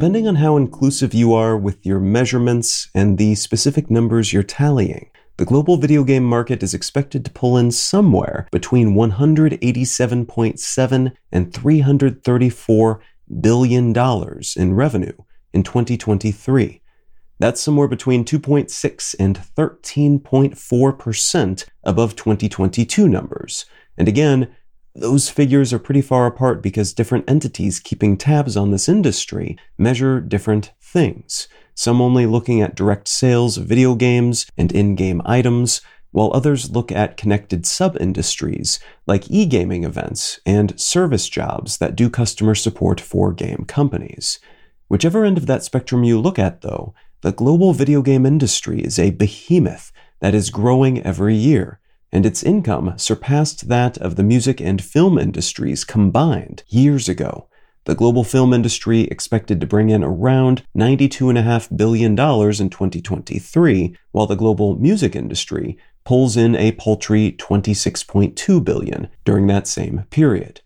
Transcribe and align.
Depending 0.00 0.26
on 0.26 0.36
how 0.36 0.56
inclusive 0.56 1.12
you 1.12 1.34
are 1.34 1.58
with 1.58 1.84
your 1.84 2.00
measurements 2.00 2.88
and 2.94 3.18
the 3.18 3.34
specific 3.34 3.90
numbers 3.90 4.32
you're 4.32 4.42
tallying, 4.42 5.10
the 5.36 5.44
global 5.44 5.76
video 5.76 6.04
game 6.04 6.24
market 6.24 6.62
is 6.62 6.72
expected 6.72 7.22
to 7.24 7.30
pull 7.30 7.58
in 7.58 7.70
somewhere 7.70 8.48
between 8.50 8.94
187.7 8.94 11.12
and 11.32 11.52
334 11.52 13.00
billion 13.40 13.92
dollars 13.92 14.56
in 14.56 14.74
revenue 14.74 15.12
in 15.52 15.62
2023. 15.62 16.80
That's 17.38 17.60
somewhere 17.60 17.88
between 17.88 18.24
2.6 18.24 19.14
and 19.18 19.38
13.4% 19.38 21.66
above 21.84 22.16
2022 22.16 23.08
numbers. 23.08 23.66
And 23.96 24.08
again, 24.08 24.48
those 24.94 25.30
figures 25.30 25.72
are 25.72 25.78
pretty 25.78 26.02
far 26.02 26.26
apart 26.26 26.62
because 26.62 26.92
different 26.92 27.30
entities 27.30 27.80
keeping 27.80 28.16
tabs 28.16 28.56
on 28.56 28.70
this 28.70 28.88
industry 28.88 29.56
measure 29.78 30.20
different 30.20 30.72
things. 30.80 31.48
Some 31.74 32.02
only 32.02 32.26
looking 32.26 32.60
at 32.60 32.74
direct 32.74 33.08
sales 33.08 33.56
of 33.56 33.66
video 33.66 33.94
games 33.94 34.46
and 34.58 34.70
in 34.72 34.94
game 34.94 35.22
items, 35.24 35.80
while 36.10 36.30
others 36.34 36.70
look 36.70 36.92
at 36.92 37.16
connected 37.16 37.64
sub 37.64 37.96
industries 38.00 38.80
like 39.06 39.30
e 39.30 39.46
gaming 39.46 39.84
events 39.84 40.40
and 40.44 40.78
service 40.78 41.28
jobs 41.28 41.78
that 41.78 41.96
do 41.96 42.10
customer 42.10 42.54
support 42.54 43.00
for 43.00 43.32
game 43.32 43.64
companies. 43.66 44.38
Whichever 44.90 45.24
end 45.24 45.38
of 45.38 45.46
that 45.46 45.62
spectrum 45.62 46.04
you 46.04 46.20
look 46.20 46.38
at, 46.38 46.60
though, 46.60 46.94
the 47.20 47.32
global 47.32 47.72
video 47.72 48.02
game 48.02 48.26
industry 48.26 48.80
is 48.80 48.98
a 48.98 49.12
behemoth 49.12 49.92
that 50.18 50.34
is 50.34 50.50
growing 50.50 51.00
every 51.02 51.36
year 51.36 51.80
and 52.12 52.26
its 52.26 52.42
income 52.42 52.94
surpassed 52.96 53.68
that 53.68 53.96
of 53.98 54.16
the 54.16 54.22
music 54.22 54.60
and 54.60 54.82
film 54.82 55.18
industries 55.18 55.84
combined 55.84 56.64
years 56.68 57.08
ago. 57.08 57.48
The 57.84 57.94
global 57.94 58.24
film 58.24 58.52
industry 58.52 59.02
expected 59.02 59.60
to 59.60 59.66
bring 59.66 59.90
in 59.90 60.04
around 60.04 60.64
$92.5 60.76 61.76
billion 61.76 62.12
in 62.12 62.16
2023, 62.16 63.96
while 64.12 64.26
the 64.26 64.34
global 64.34 64.76
music 64.76 65.16
industry 65.16 65.78
pulls 66.04 66.36
in 66.36 66.56
a 66.56 66.72
paltry 66.72 67.36
26.2 67.38 68.64
billion 68.64 69.08
during 69.24 69.46
that 69.46 69.66
same 69.66 70.04
period. 70.10 70.62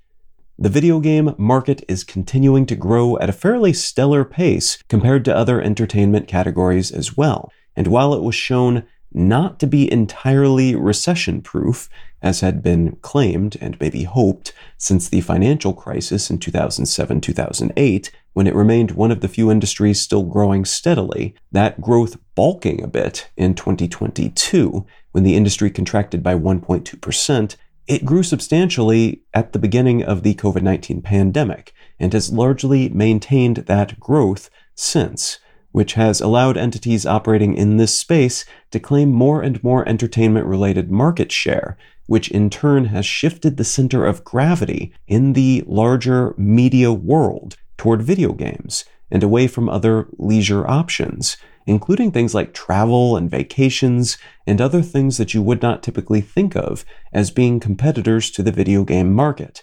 The 0.57 0.69
video 0.69 1.01
game 1.01 1.35
market 1.37 1.83
is 1.89 2.05
continuing 2.05 2.65
to 2.67 2.77
grow 2.77 3.19
at 3.19 3.29
a 3.29 3.33
fairly 3.33 3.73
stellar 3.73 4.25
pace 4.25 4.81
compared 4.89 5.25
to 5.25 5.37
other 5.37 5.61
entertainment 5.61 6.29
categories 6.29 6.93
as 6.93 7.17
well. 7.17 7.51
And 7.75 7.89
while 7.89 8.15
it 8.15 8.23
was 8.23 8.37
shown 8.37 8.85
not 9.13 9.59
to 9.61 9.67
be 9.67 9.91
entirely 9.91 10.77
recession 10.77 11.43
proof, 11.43 11.89
as 12.23 12.41
had 12.41 12.63
been 12.63 12.97
claimed 13.03 13.57
and 13.61 13.79
maybe 13.81 14.05
hoped 14.05 14.53
since 14.79 15.09
the 15.09 15.23
financial 15.23 15.73
crisis 15.73 16.31
in 16.31 16.39
2007 16.39 17.21
2008, 17.21 18.13
when 18.33 18.47
it 18.47 18.55
remained 18.55 18.93
one 18.93 19.11
of 19.11 19.23
the 19.23 19.29
few 19.29 19.51
industries 19.51 20.01
still 20.01 20.23
growing 20.23 20.65
steadily, 20.65 21.35
that 21.51 21.81
growth 21.81 22.17
balking 22.37 22.81
a 22.81 22.89
bit 22.89 23.29
in 23.37 23.55
2022, 23.55 24.87
when 25.11 25.25
the 25.25 25.35
industry 25.35 25.69
contracted 25.69 26.23
by 26.23 26.35
1.2%, 26.35 27.57
it 27.87 28.05
grew 28.05 28.23
substantially 28.23 29.23
at 29.33 29.53
the 29.53 29.59
beginning 29.59 30.03
of 30.03 30.23
the 30.23 30.35
COVID 30.35 30.63
19 30.63 31.03
pandemic 31.03 31.73
and 31.99 32.13
has 32.13 32.33
largely 32.33 32.89
maintained 32.89 33.59
that 33.59 34.01
growth 34.01 34.51
since 34.75 35.39
which 35.75 35.95
has 35.95 36.21
allowed 36.21 36.57
entities 36.57 37.05
operating 37.05 37.53
in 37.57 37.79
this 37.79 37.99
space 37.99 38.45
to 38.71 38.79
claim 38.79 39.11
more 39.11 39.43
and 39.43 39.63
more 39.65 39.87
entertainment 39.89 40.47
related 40.47 40.89
market 40.89 41.33
share, 41.33 41.77
which 42.07 42.31
in 42.31 42.49
turn 42.49 42.85
has 42.85 43.05
shifted 43.05 43.57
the 43.57 43.65
center 43.65 44.07
of 44.07 44.23
gravity 44.23 44.95
in 45.09 45.33
the 45.33 45.65
larger 45.67 46.33
media 46.39 46.93
world 46.93 47.57
toward 47.77 48.01
video 48.01 48.33
games 48.33 48.85
and 49.11 49.25
away 49.25 49.49
from 49.49 49.69
other 49.69 50.07
leisure 50.17 50.65
options, 50.65 51.37
including 51.67 52.11
things 52.11 52.35
like 52.35 52.53
travel 52.53 53.17
and 53.17 53.31
vacations 53.31 54.19
and 54.47 54.61
other 54.61 54.83
things 54.83 55.17
that 55.17 55.35
you 55.35 55.43
would 55.43 55.63
not 55.63 55.83
typically 55.83 56.21
think 56.21 56.55
of 56.57 56.85
as 57.13 57.31
being 57.31 57.61
competitors 57.61 58.31
to 58.31 58.43
the 58.43 58.53
video 58.53 58.85
game 58.85 59.13
market 59.13 59.63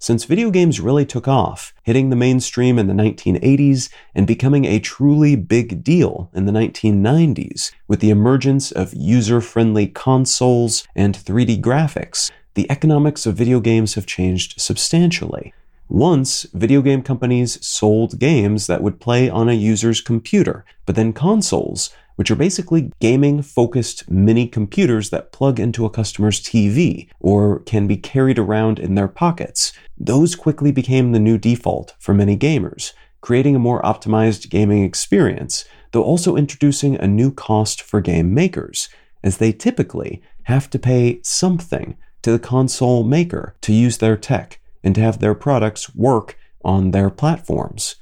since 0.00 0.24
video 0.24 0.52
games 0.52 0.80
really 0.80 1.04
took 1.04 1.26
off, 1.26 1.74
hitting 1.82 2.08
the 2.08 2.16
mainstream 2.16 2.78
in 2.78 2.86
the 2.86 2.94
1980s 2.94 3.90
and 4.14 4.28
becoming 4.28 4.64
a 4.64 4.78
truly 4.78 5.34
big 5.34 5.82
deal 5.82 6.30
in 6.32 6.46
the 6.46 6.52
1990s 6.52 7.72
with 7.88 7.98
the 7.98 8.10
emergence 8.10 8.70
of 8.70 8.94
user 8.94 9.40
friendly 9.40 9.88
consoles 9.88 10.86
and 10.94 11.16
3D 11.16 11.60
graphics. 11.60 12.30
The 12.54 12.70
economics 12.70 13.26
of 13.26 13.34
video 13.34 13.58
games 13.58 13.94
have 13.94 14.06
changed 14.06 14.60
substantially. 14.60 15.52
Once, 15.88 16.42
video 16.52 16.82
game 16.82 17.02
companies 17.02 17.64
sold 17.66 18.18
games 18.18 18.66
that 18.66 18.82
would 18.82 19.00
play 19.00 19.30
on 19.30 19.48
a 19.48 19.54
user's 19.54 20.02
computer, 20.02 20.64
but 20.84 20.94
then 20.96 21.14
consoles 21.14 21.90
which 22.16 22.32
are 22.32 22.36
basically 22.36 22.90
gaming 23.00 23.40
focused 23.40 24.10
mini 24.10 24.46
computers 24.48 25.10
that 25.10 25.30
plug 25.30 25.60
into 25.60 25.86
a 25.86 25.90
customer's 25.90 26.40
TV 26.40 27.08
or 27.20 27.60
can 27.60 27.86
be 27.86 27.96
carried 27.96 28.40
around 28.40 28.78
in 28.80 28.96
their 28.96 29.06
pockets. 29.06 29.72
Those 29.96 30.34
quickly 30.34 30.72
became 30.72 31.12
the 31.12 31.20
new 31.20 31.38
default 31.38 31.94
for 32.00 32.12
many 32.12 32.36
gamers, 32.36 32.92
creating 33.20 33.54
a 33.54 33.60
more 33.60 33.80
optimized 33.82 34.50
gaming 34.50 34.82
experience, 34.82 35.64
though 35.92 36.02
also 36.02 36.34
introducing 36.34 36.96
a 36.96 37.06
new 37.06 37.30
cost 37.30 37.80
for 37.80 38.00
game 38.00 38.34
makers, 38.34 38.88
as 39.22 39.38
they 39.38 39.52
typically 39.52 40.20
have 40.42 40.68
to 40.70 40.78
pay 40.78 41.20
something 41.22 41.96
to 42.22 42.32
the 42.32 42.38
console 42.40 43.04
maker 43.04 43.54
to 43.60 43.72
use 43.72 43.98
their 43.98 44.16
tech 44.16 44.58
and 44.82 44.94
to 44.94 45.00
have 45.00 45.18
their 45.18 45.34
products 45.34 45.94
work 45.94 46.38
on 46.64 46.90
their 46.90 47.10
platforms. 47.10 47.96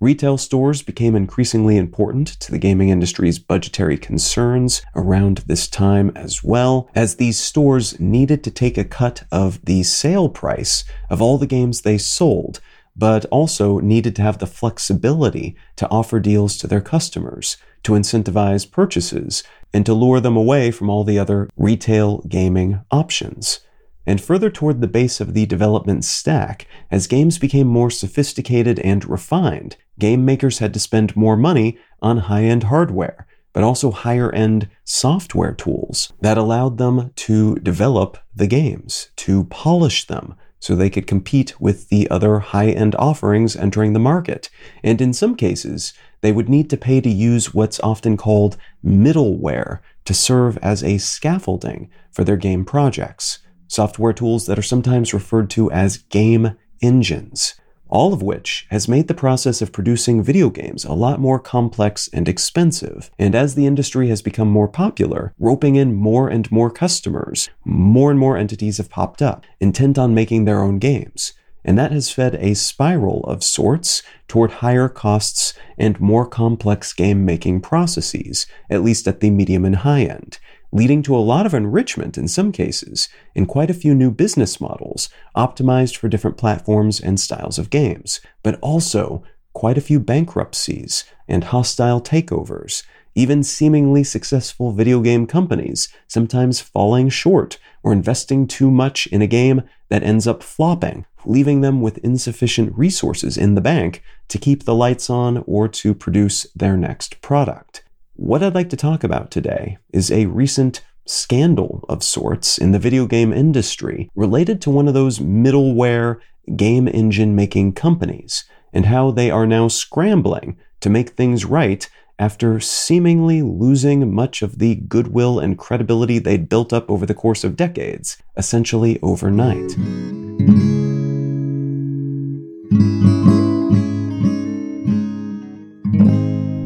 Retail 0.00 0.38
stores 0.38 0.80
became 0.80 1.14
increasingly 1.14 1.76
important 1.76 2.28
to 2.40 2.50
the 2.50 2.58
gaming 2.58 2.88
industry's 2.88 3.38
budgetary 3.38 3.98
concerns 3.98 4.80
around 4.96 5.38
this 5.46 5.68
time 5.68 6.10
as 6.16 6.42
well, 6.42 6.88
as 6.94 7.16
these 7.16 7.38
stores 7.38 8.00
needed 8.00 8.42
to 8.44 8.50
take 8.50 8.78
a 8.78 8.84
cut 8.84 9.24
of 9.30 9.62
the 9.66 9.82
sale 9.82 10.30
price 10.30 10.84
of 11.10 11.20
all 11.20 11.36
the 11.36 11.46
games 11.46 11.82
they 11.82 11.98
sold, 11.98 12.60
but 12.96 13.26
also 13.26 13.78
needed 13.78 14.16
to 14.16 14.22
have 14.22 14.38
the 14.38 14.46
flexibility 14.46 15.54
to 15.76 15.88
offer 15.90 16.18
deals 16.18 16.56
to 16.56 16.66
their 16.66 16.80
customers, 16.80 17.58
to 17.82 17.92
incentivize 17.92 18.70
purchases, 18.70 19.44
and 19.70 19.84
to 19.84 19.92
lure 19.92 20.18
them 20.18 20.36
away 20.36 20.70
from 20.70 20.88
all 20.88 21.04
the 21.04 21.18
other 21.18 21.46
retail 21.58 22.22
gaming 22.26 22.80
options 22.90 23.60
and 24.10 24.20
further 24.20 24.50
toward 24.50 24.80
the 24.80 24.88
base 24.88 25.20
of 25.20 25.34
the 25.34 25.46
development 25.46 26.04
stack, 26.04 26.66
as 26.90 27.06
games 27.06 27.38
became 27.38 27.68
more 27.68 27.92
sophisticated 27.92 28.80
and 28.80 29.08
refined, 29.08 29.76
game 30.00 30.24
makers 30.24 30.58
had 30.58 30.74
to 30.74 30.80
spend 30.80 31.14
more 31.14 31.36
money 31.36 31.78
on 32.02 32.18
high 32.18 32.42
end 32.42 32.64
hardware, 32.64 33.24
but 33.52 33.62
also 33.62 33.92
higher 33.92 34.34
end 34.34 34.68
software 34.82 35.54
tools 35.54 36.12
that 36.22 36.36
allowed 36.36 36.76
them 36.76 37.12
to 37.14 37.54
develop 37.58 38.18
the 38.34 38.48
games, 38.48 39.10
to 39.14 39.44
polish 39.44 40.08
them, 40.08 40.34
so 40.58 40.74
they 40.74 40.90
could 40.90 41.06
compete 41.06 41.60
with 41.60 41.88
the 41.88 42.10
other 42.10 42.40
high 42.40 42.70
end 42.70 42.96
offerings 42.96 43.54
entering 43.54 43.92
the 43.92 44.00
market. 44.00 44.50
And 44.82 45.00
in 45.00 45.12
some 45.12 45.36
cases, 45.36 45.94
they 46.20 46.32
would 46.32 46.48
need 46.48 46.68
to 46.70 46.76
pay 46.76 47.00
to 47.00 47.08
use 47.08 47.54
what's 47.54 47.78
often 47.78 48.16
called 48.16 48.56
middleware 48.84 49.78
to 50.04 50.14
serve 50.14 50.58
as 50.58 50.82
a 50.82 50.98
scaffolding 50.98 51.88
for 52.10 52.24
their 52.24 52.36
game 52.36 52.64
projects 52.64 53.38
software 53.70 54.12
tools 54.12 54.46
that 54.46 54.58
are 54.58 54.62
sometimes 54.62 55.14
referred 55.14 55.48
to 55.48 55.70
as 55.70 55.98
game 55.98 56.56
engines, 56.82 57.54
all 57.88 58.12
of 58.12 58.20
which 58.20 58.66
has 58.70 58.88
made 58.88 59.06
the 59.06 59.14
process 59.14 59.62
of 59.62 59.72
producing 59.72 60.22
video 60.22 60.50
games 60.50 60.84
a 60.84 60.92
lot 60.92 61.20
more 61.20 61.38
complex 61.38 62.08
and 62.12 62.28
expensive. 62.28 63.10
And 63.16 63.34
as 63.34 63.54
the 63.54 63.66
industry 63.66 64.08
has 64.08 64.22
become 64.22 64.48
more 64.48 64.68
popular, 64.68 65.32
roping 65.38 65.76
in 65.76 65.94
more 65.94 66.28
and 66.28 66.50
more 66.50 66.70
customers, 66.70 67.48
more 67.64 68.10
and 68.10 68.18
more 68.18 68.36
entities 68.36 68.78
have 68.78 68.90
popped 68.90 69.22
up, 69.22 69.44
intent 69.60 69.98
on 69.98 70.14
making 70.14 70.44
their 70.44 70.60
own 70.60 70.80
games. 70.80 71.32
And 71.64 71.78
that 71.78 71.92
has 71.92 72.10
fed 72.10 72.36
a 72.36 72.54
spiral 72.54 73.22
of 73.24 73.44
sorts 73.44 74.02
toward 74.26 74.50
higher 74.50 74.88
costs 74.88 75.52
and 75.76 76.00
more 76.00 76.26
complex 76.26 76.92
game 76.92 77.24
making 77.24 77.60
processes, 77.60 78.46
at 78.68 78.82
least 78.82 79.06
at 79.06 79.20
the 79.20 79.30
medium 79.30 79.64
and 79.64 79.76
high 79.76 80.04
end 80.04 80.38
leading 80.72 81.02
to 81.02 81.16
a 81.16 81.18
lot 81.18 81.46
of 81.46 81.54
enrichment 81.54 82.16
in 82.16 82.28
some 82.28 82.52
cases, 82.52 83.08
and 83.34 83.48
quite 83.48 83.70
a 83.70 83.74
few 83.74 83.94
new 83.94 84.10
business 84.10 84.60
models 84.60 85.08
optimized 85.36 85.96
for 85.96 86.08
different 86.08 86.36
platforms 86.36 87.00
and 87.00 87.18
styles 87.18 87.58
of 87.58 87.70
games, 87.70 88.20
but 88.42 88.58
also 88.60 89.22
quite 89.52 89.76
a 89.76 89.82
few 89.82 89.98
bankruptcies 89.98 91.04
and 91.28 91.44
hostile 91.44 92.00
takeovers, 92.00 92.84
even 93.14 93.42
seemingly 93.42 94.04
successful 94.04 94.72
video 94.72 95.00
game 95.00 95.26
companies 95.26 95.88
sometimes 96.06 96.60
falling 96.60 97.08
short 97.08 97.58
or 97.82 97.92
investing 97.92 98.46
too 98.46 98.70
much 98.70 99.06
in 99.08 99.20
a 99.20 99.26
game 99.26 99.62
that 99.88 100.04
ends 100.04 100.26
up 100.26 100.42
flopping, 100.42 101.04
leaving 101.24 101.60
them 101.60 101.80
with 101.80 101.98
insufficient 101.98 102.72
resources 102.78 103.36
in 103.36 103.54
the 103.54 103.60
bank 103.60 104.02
to 104.28 104.38
keep 104.38 104.64
the 104.64 104.74
lights 104.74 105.10
on 105.10 105.38
or 105.46 105.66
to 105.66 105.92
produce 105.92 106.44
their 106.54 106.76
next 106.76 107.20
product. 107.20 107.82
What 108.20 108.42
I'd 108.42 108.54
like 108.54 108.68
to 108.68 108.76
talk 108.76 109.02
about 109.02 109.30
today 109.30 109.78
is 109.94 110.12
a 110.12 110.26
recent 110.26 110.82
scandal 111.06 111.86
of 111.88 112.04
sorts 112.04 112.58
in 112.58 112.72
the 112.72 112.78
video 112.78 113.06
game 113.06 113.32
industry 113.32 114.10
related 114.14 114.60
to 114.60 114.70
one 114.70 114.86
of 114.86 114.92
those 114.92 115.20
middleware 115.20 116.20
game 116.54 116.86
engine 116.86 117.34
making 117.34 117.72
companies 117.72 118.44
and 118.74 118.84
how 118.84 119.10
they 119.10 119.30
are 119.30 119.46
now 119.46 119.68
scrambling 119.68 120.58
to 120.80 120.90
make 120.90 121.10
things 121.10 121.46
right 121.46 121.88
after 122.18 122.60
seemingly 122.60 123.40
losing 123.40 124.14
much 124.14 124.42
of 124.42 124.58
the 124.58 124.74
goodwill 124.74 125.38
and 125.38 125.56
credibility 125.56 126.18
they'd 126.18 126.50
built 126.50 126.74
up 126.74 126.90
over 126.90 127.06
the 127.06 127.14
course 127.14 127.42
of 127.42 127.56
decades, 127.56 128.18
essentially 128.36 128.98
overnight. 129.00 129.74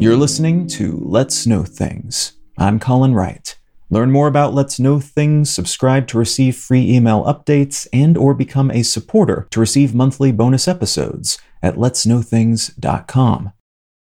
You're 0.04 0.18
listening 0.18 0.66
to 0.66 1.00
Let's 1.02 1.46
Know 1.46 1.64
Things. 1.64 2.34
I'm 2.58 2.78
Colin 2.78 3.14
Wright. 3.14 3.56
Learn 3.88 4.10
more 4.10 4.28
about 4.28 4.52
Let's 4.52 4.78
Know 4.78 5.00
Things, 5.00 5.48
subscribe 5.48 6.06
to 6.08 6.18
receive 6.18 6.56
free 6.56 6.94
email 6.94 7.24
updates, 7.24 7.88
and 7.90 8.18
or 8.18 8.34
become 8.34 8.70
a 8.70 8.82
supporter 8.82 9.48
to 9.48 9.60
receive 9.60 9.94
monthly 9.94 10.30
bonus 10.30 10.68
episodes 10.68 11.38
at 11.62 11.76
letsknowthings.com. 11.76 13.52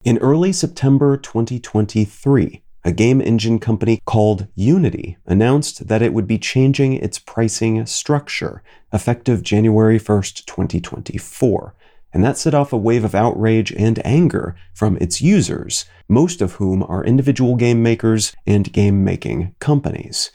In 0.04 0.18
early 0.18 0.52
September 0.52 1.16
2023, 1.16 2.64
a 2.82 2.90
game 2.90 3.20
engine 3.20 3.60
company 3.60 4.00
called 4.04 4.48
Unity 4.56 5.18
announced 5.26 5.86
that 5.86 6.02
it 6.02 6.12
would 6.12 6.26
be 6.26 6.36
changing 6.36 6.94
its 6.94 7.20
pricing 7.20 7.86
structure 7.86 8.64
effective 8.92 9.44
January 9.44 10.00
1st, 10.00 10.46
2024 10.46 11.76
and 12.12 12.22
that 12.22 12.38
set 12.38 12.54
off 12.54 12.72
a 12.72 12.76
wave 12.76 13.04
of 13.04 13.14
outrage 13.14 13.72
and 13.72 14.04
anger 14.06 14.54
from 14.74 14.96
its 15.00 15.20
users, 15.20 15.84
most 16.08 16.42
of 16.42 16.54
whom 16.54 16.82
are 16.84 17.04
individual 17.04 17.56
game 17.56 17.82
makers 17.82 18.34
and 18.46 18.72
game 18.72 19.02
making 19.02 19.54
companies. 19.58 20.30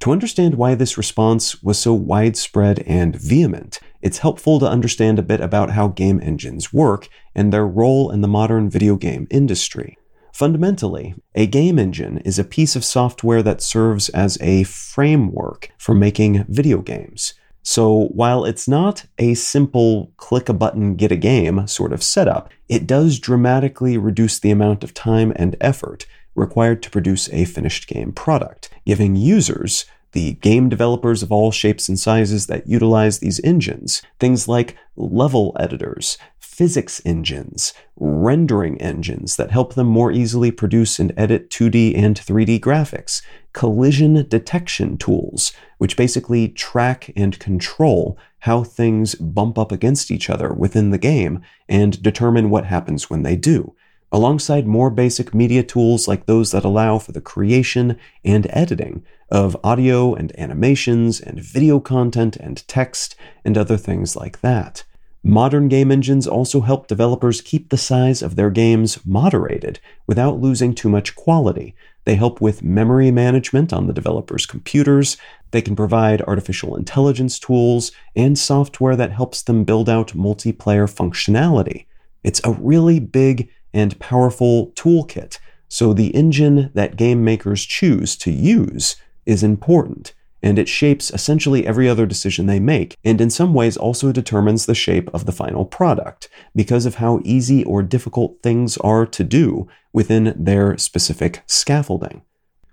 To 0.00 0.12
understand 0.12 0.56
why 0.56 0.74
this 0.74 0.98
response 0.98 1.62
was 1.62 1.78
so 1.78 1.94
widespread 1.94 2.80
and 2.86 3.16
vehement, 3.16 3.80
it's 4.02 4.18
helpful 4.18 4.58
to 4.60 4.68
understand 4.68 5.18
a 5.18 5.22
bit 5.22 5.40
about 5.40 5.70
how 5.70 5.88
game 5.88 6.20
engines 6.22 6.72
work 6.72 7.08
and 7.34 7.52
their 7.52 7.66
role 7.66 8.10
in 8.10 8.20
the 8.20 8.28
modern 8.28 8.68
video 8.68 8.96
game 8.96 9.26
industry. 9.30 9.96
Fundamentally, 10.32 11.14
a 11.34 11.46
game 11.46 11.78
engine 11.78 12.18
is 12.18 12.38
a 12.38 12.44
piece 12.44 12.76
of 12.76 12.84
software 12.84 13.42
that 13.42 13.62
serves 13.62 14.10
as 14.10 14.36
a 14.42 14.64
framework 14.64 15.70
for 15.78 15.94
making 15.94 16.44
video 16.46 16.82
games. 16.82 17.32
So 17.66 18.10
while 18.12 18.44
it's 18.44 18.68
not 18.68 19.06
a 19.18 19.34
simple 19.34 20.12
click 20.18 20.48
a 20.48 20.52
button, 20.52 20.94
get 20.94 21.10
a 21.10 21.16
game 21.16 21.66
sort 21.66 21.92
of 21.92 22.00
setup, 22.00 22.48
it 22.68 22.86
does 22.86 23.18
dramatically 23.18 23.98
reduce 23.98 24.38
the 24.38 24.52
amount 24.52 24.84
of 24.84 24.94
time 24.94 25.32
and 25.34 25.56
effort 25.60 26.06
required 26.36 26.80
to 26.84 26.90
produce 26.90 27.28
a 27.30 27.44
finished 27.44 27.88
game 27.88 28.12
product, 28.12 28.70
giving 28.86 29.16
users 29.16 29.84
the 30.12 30.34
game 30.34 30.68
developers 30.68 31.24
of 31.24 31.32
all 31.32 31.50
shapes 31.50 31.88
and 31.88 31.98
sizes 31.98 32.46
that 32.46 32.68
utilize 32.68 33.18
these 33.18 33.40
engines, 33.42 34.00
things 34.20 34.46
like 34.46 34.76
level 34.94 35.56
editors, 35.58 36.18
physics 36.56 37.02
engines, 37.04 37.74
rendering 37.96 38.80
engines 38.80 39.36
that 39.36 39.50
help 39.50 39.74
them 39.74 39.86
more 39.86 40.10
easily 40.10 40.50
produce 40.50 40.98
and 40.98 41.12
edit 41.14 41.50
2D 41.50 41.94
and 41.94 42.18
3D 42.18 42.58
graphics, 42.60 43.20
collision 43.52 44.26
detection 44.26 44.96
tools, 44.96 45.52
which 45.76 45.98
basically 45.98 46.48
track 46.48 47.12
and 47.14 47.38
control 47.38 48.16
how 48.38 48.64
things 48.64 49.14
bump 49.16 49.58
up 49.58 49.70
against 49.70 50.10
each 50.10 50.30
other 50.30 50.50
within 50.50 50.88
the 50.88 50.96
game 50.96 51.42
and 51.68 52.02
determine 52.02 52.48
what 52.48 52.64
happens 52.64 53.10
when 53.10 53.22
they 53.22 53.36
do, 53.36 53.74
alongside 54.10 54.66
more 54.66 54.88
basic 54.88 55.34
media 55.34 55.62
tools 55.62 56.08
like 56.08 56.24
those 56.24 56.52
that 56.52 56.64
allow 56.64 56.98
for 56.98 57.12
the 57.12 57.20
creation 57.20 57.98
and 58.24 58.46
editing 58.48 59.04
of 59.30 59.58
audio 59.62 60.14
and 60.14 60.32
animations 60.40 61.20
and 61.20 61.38
video 61.38 61.80
content 61.80 62.34
and 62.36 62.66
text 62.66 63.14
and 63.44 63.58
other 63.58 63.76
things 63.76 64.16
like 64.16 64.40
that. 64.40 64.84
Modern 65.28 65.66
game 65.66 65.90
engines 65.90 66.28
also 66.28 66.60
help 66.60 66.86
developers 66.86 67.40
keep 67.40 67.70
the 67.70 67.76
size 67.76 68.22
of 68.22 68.36
their 68.36 68.48
games 68.48 69.04
moderated 69.04 69.80
without 70.06 70.38
losing 70.40 70.72
too 70.72 70.88
much 70.88 71.16
quality. 71.16 71.74
They 72.04 72.14
help 72.14 72.40
with 72.40 72.62
memory 72.62 73.10
management 73.10 73.72
on 73.72 73.88
the 73.88 73.92
developer's 73.92 74.46
computers. 74.46 75.16
They 75.50 75.62
can 75.62 75.74
provide 75.74 76.22
artificial 76.22 76.76
intelligence 76.76 77.40
tools 77.40 77.90
and 78.14 78.38
software 78.38 78.94
that 78.94 79.10
helps 79.10 79.42
them 79.42 79.64
build 79.64 79.88
out 79.88 80.12
multiplayer 80.12 80.88
functionality. 80.88 81.86
It's 82.22 82.40
a 82.44 82.52
really 82.52 83.00
big 83.00 83.50
and 83.74 83.98
powerful 83.98 84.68
toolkit, 84.76 85.40
so 85.66 85.92
the 85.92 86.14
engine 86.14 86.70
that 86.74 86.94
game 86.94 87.24
makers 87.24 87.64
choose 87.64 88.16
to 88.18 88.30
use 88.30 88.94
is 89.26 89.42
important 89.42 90.14
and 90.42 90.58
it 90.58 90.68
shapes 90.68 91.10
essentially 91.10 91.66
every 91.66 91.88
other 91.88 92.06
decision 92.06 92.46
they 92.46 92.60
make, 92.60 92.96
and 93.04 93.20
in 93.20 93.30
some 93.30 93.54
ways 93.54 93.76
also 93.76 94.12
determines 94.12 94.66
the 94.66 94.74
shape 94.74 95.08
of 95.14 95.26
the 95.26 95.32
final 95.32 95.64
product, 95.64 96.28
because 96.54 96.86
of 96.86 96.96
how 96.96 97.20
easy 97.24 97.64
or 97.64 97.82
difficult 97.82 98.42
things 98.42 98.76
are 98.78 99.06
to 99.06 99.24
do 99.24 99.68
within 99.92 100.34
their 100.36 100.76
specific 100.76 101.42
scaffolding. 101.46 102.22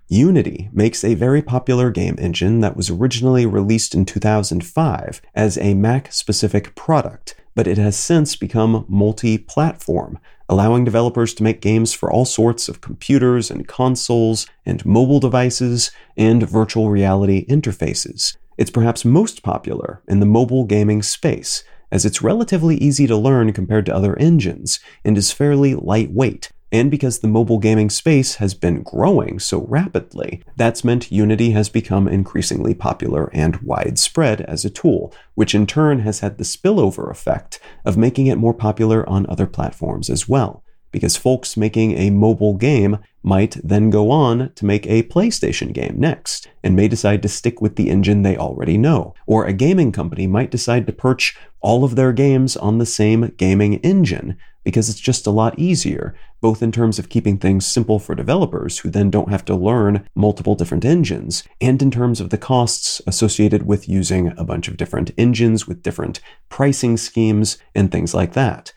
Unity 0.08 0.68
makes 0.72 1.02
a 1.02 1.14
very 1.14 1.40
popular 1.40 1.90
game 1.90 2.16
engine 2.18 2.60
that 2.60 2.76
was 2.76 2.90
originally 2.90 3.46
released 3.46 3.94
in 3.94 4.04
2005 4.04 5.22
as 5.34 5.56
a 5.58 5.72
Mac 5.74 6.12
specific 6.12 6.74
product, 6.74 7.34
but 7.54 7.66
it 7.66 7.78
has 7.78 7.96
since 7.96 8.36
become 8.36 8.84
multi 8.88 9.38
platform, 9.38 10.18
allowing 10.48 10.84
developers 10.84 11.34
to 11.34 11.42
make 11.42 11.60
games 11.60 11.92
for 11.92 12.10
all 12.10 12.24
sorts 12.24 12.68
of 12.68 12.80
computers 12.80 13.50
and 13.50 13.68
consoles 13.68 14.46
and 14.66 14.84
mobile 14.84 15.20
devices 15.20 15.90
and 16.16 16.48
virtual 16.48 16.90
reality 16.90 17.46
interfaces. 17.46 18.36
It's 18.56 18.70
perhaps 18.70 19.04
most 19.04 19.42
popular 19.42 20.02
in 20.06 20.20
the 20.20 20.26
mobile 20.26 20.64
gaming 20.64 21.02
space, 21.02 21.64
as 21.90 22.04
it's 22.04 22.22
relatively 22.22 22.76
easy 22.76 23.06
to 23.06 23.16
learn 23.16 23.52
compared 23.52 23.86
to 23.86 23.94
other 23.94 24.18
engines 24.18 24.80
and 25.04 25.16
is 25.16 25.32
fairly 25.32 25.74
lightweight, 25.74 26.50
and 26.74 26.90
because 26.90 27.20
the 27.20 27.28
mobile 27.28 27.60
gaming 27.60 27.88
space 27.88 28.34
has 28.34 28.52
been 28.52 28.82
growing 28.82 29.38
so 29.38 29.64
rapidly, 29.68 30.42
that's 30.56 30.82
meant 30.82 31.12
Unity 31.12 31.52
has 31.52 31.68
become 31.68 32.08
increasingly 32.08 32.74
popular 32.74 33.30
and 33.32 33.58
widespread 33.58 34.40
as 34.40 34.64
a 34.64 34.70
tool, 34.70 35.14
which 35.36 35.54
in 35.54 35.68
turn 35.68 36.00
has 36.00 36.18
had 36.18 36.36
the 36.36 36.42
spillover 36.42 37.12
effect 37.12 37.60
of 37.84 37.96
making 37.96 38.26
it 38.26 38.38
more 38.38 38.52
popular 38.52 39.08
on 39.08 39.24
other 39.28 39.46
platforms 39.46 40.10
as 40.10 40.28
well. 40.28 40.64
Because 40.90 41.16
folks 41.16 41.56
making 41.56 41.96
a 41.96 42.10
mobile 42.10 42.54
game 42.54 42.98
might 43.22 43.56
then 43.62 43.88
go 43.88 44.10
on 44.10 44.50
to 44.56 44.66
make 44.66 44.84
a 44.88 45.04
PlayStation 45.04 45.72
game 45.72 45.94
next, 45.96 46.48
and 46.64 46.74
may 46.74 46.88
decide 46.88 47.22
to 47.22 47.28
stick 47.28 47.60
with 47.60 47.76
the 47.76 47.88
engine 47.88 48.22
they 48.22 48.36
already 48.36 48.76
know. 48.76 49.14
Or 49.28 49.44
a 49.44 49.52
gaming 49.52 49.92
company 49.92 50.26
might 50.26 50.50
decide 50.50 50.88
to 50.88 50.92
perch 50.92 51.36
all 51.60 51.84
of 51.84 51.94
their 51.94 52.12
games 52.12 52.56
on 52.56 52.78
the 52.78 52.86
same 52.86 53.32
gaming 53.36 53.74
engine, 53.76 54.36
because 54.64 54.88
it's 54.88 55.00
just 55.00 55.26
a 55.26 55.30
lot 55.30 55.58
easier, 55.58 56.14
both 56.40 56.62
in 56.62 56.72
terms 56.72 56.98
of 56.98 57.08
keeping 57.08 57.38
things 57.38 57.66
simple 57.66 57.98
for 57.98 58.14
developers 58.14 58.78
who 58.78 58.90
then 58.90 59.10
don't 59.10 59.30
have 59.30 59.44
to 59.44 59.54
learn 59.54 60.08
multiple 60.14 60.54
different 60.54 60.84
engines, 60.84 61.44
and 61.60 61.80
in 61.80 61.90
terms 61.90 62.20
of 62.20 62.30
the 62.30 62.38
costs 62.38 63.00
associated 63.06 63.66
with 63.66 63.88
using 63.88 64.36
a 64.36 64.44
bunch 64.44 64.66
of 64.66 64.76
different 64.76 65.10
engines 65.16 65.68
with 65.68 65.82
different 65.82 66.20
pricing 66.48 66.96
schemes 66.96 67.58
and 67.74 67.92
things 67.92 68.14
like 68.14 68.32
that. 68.32 68.72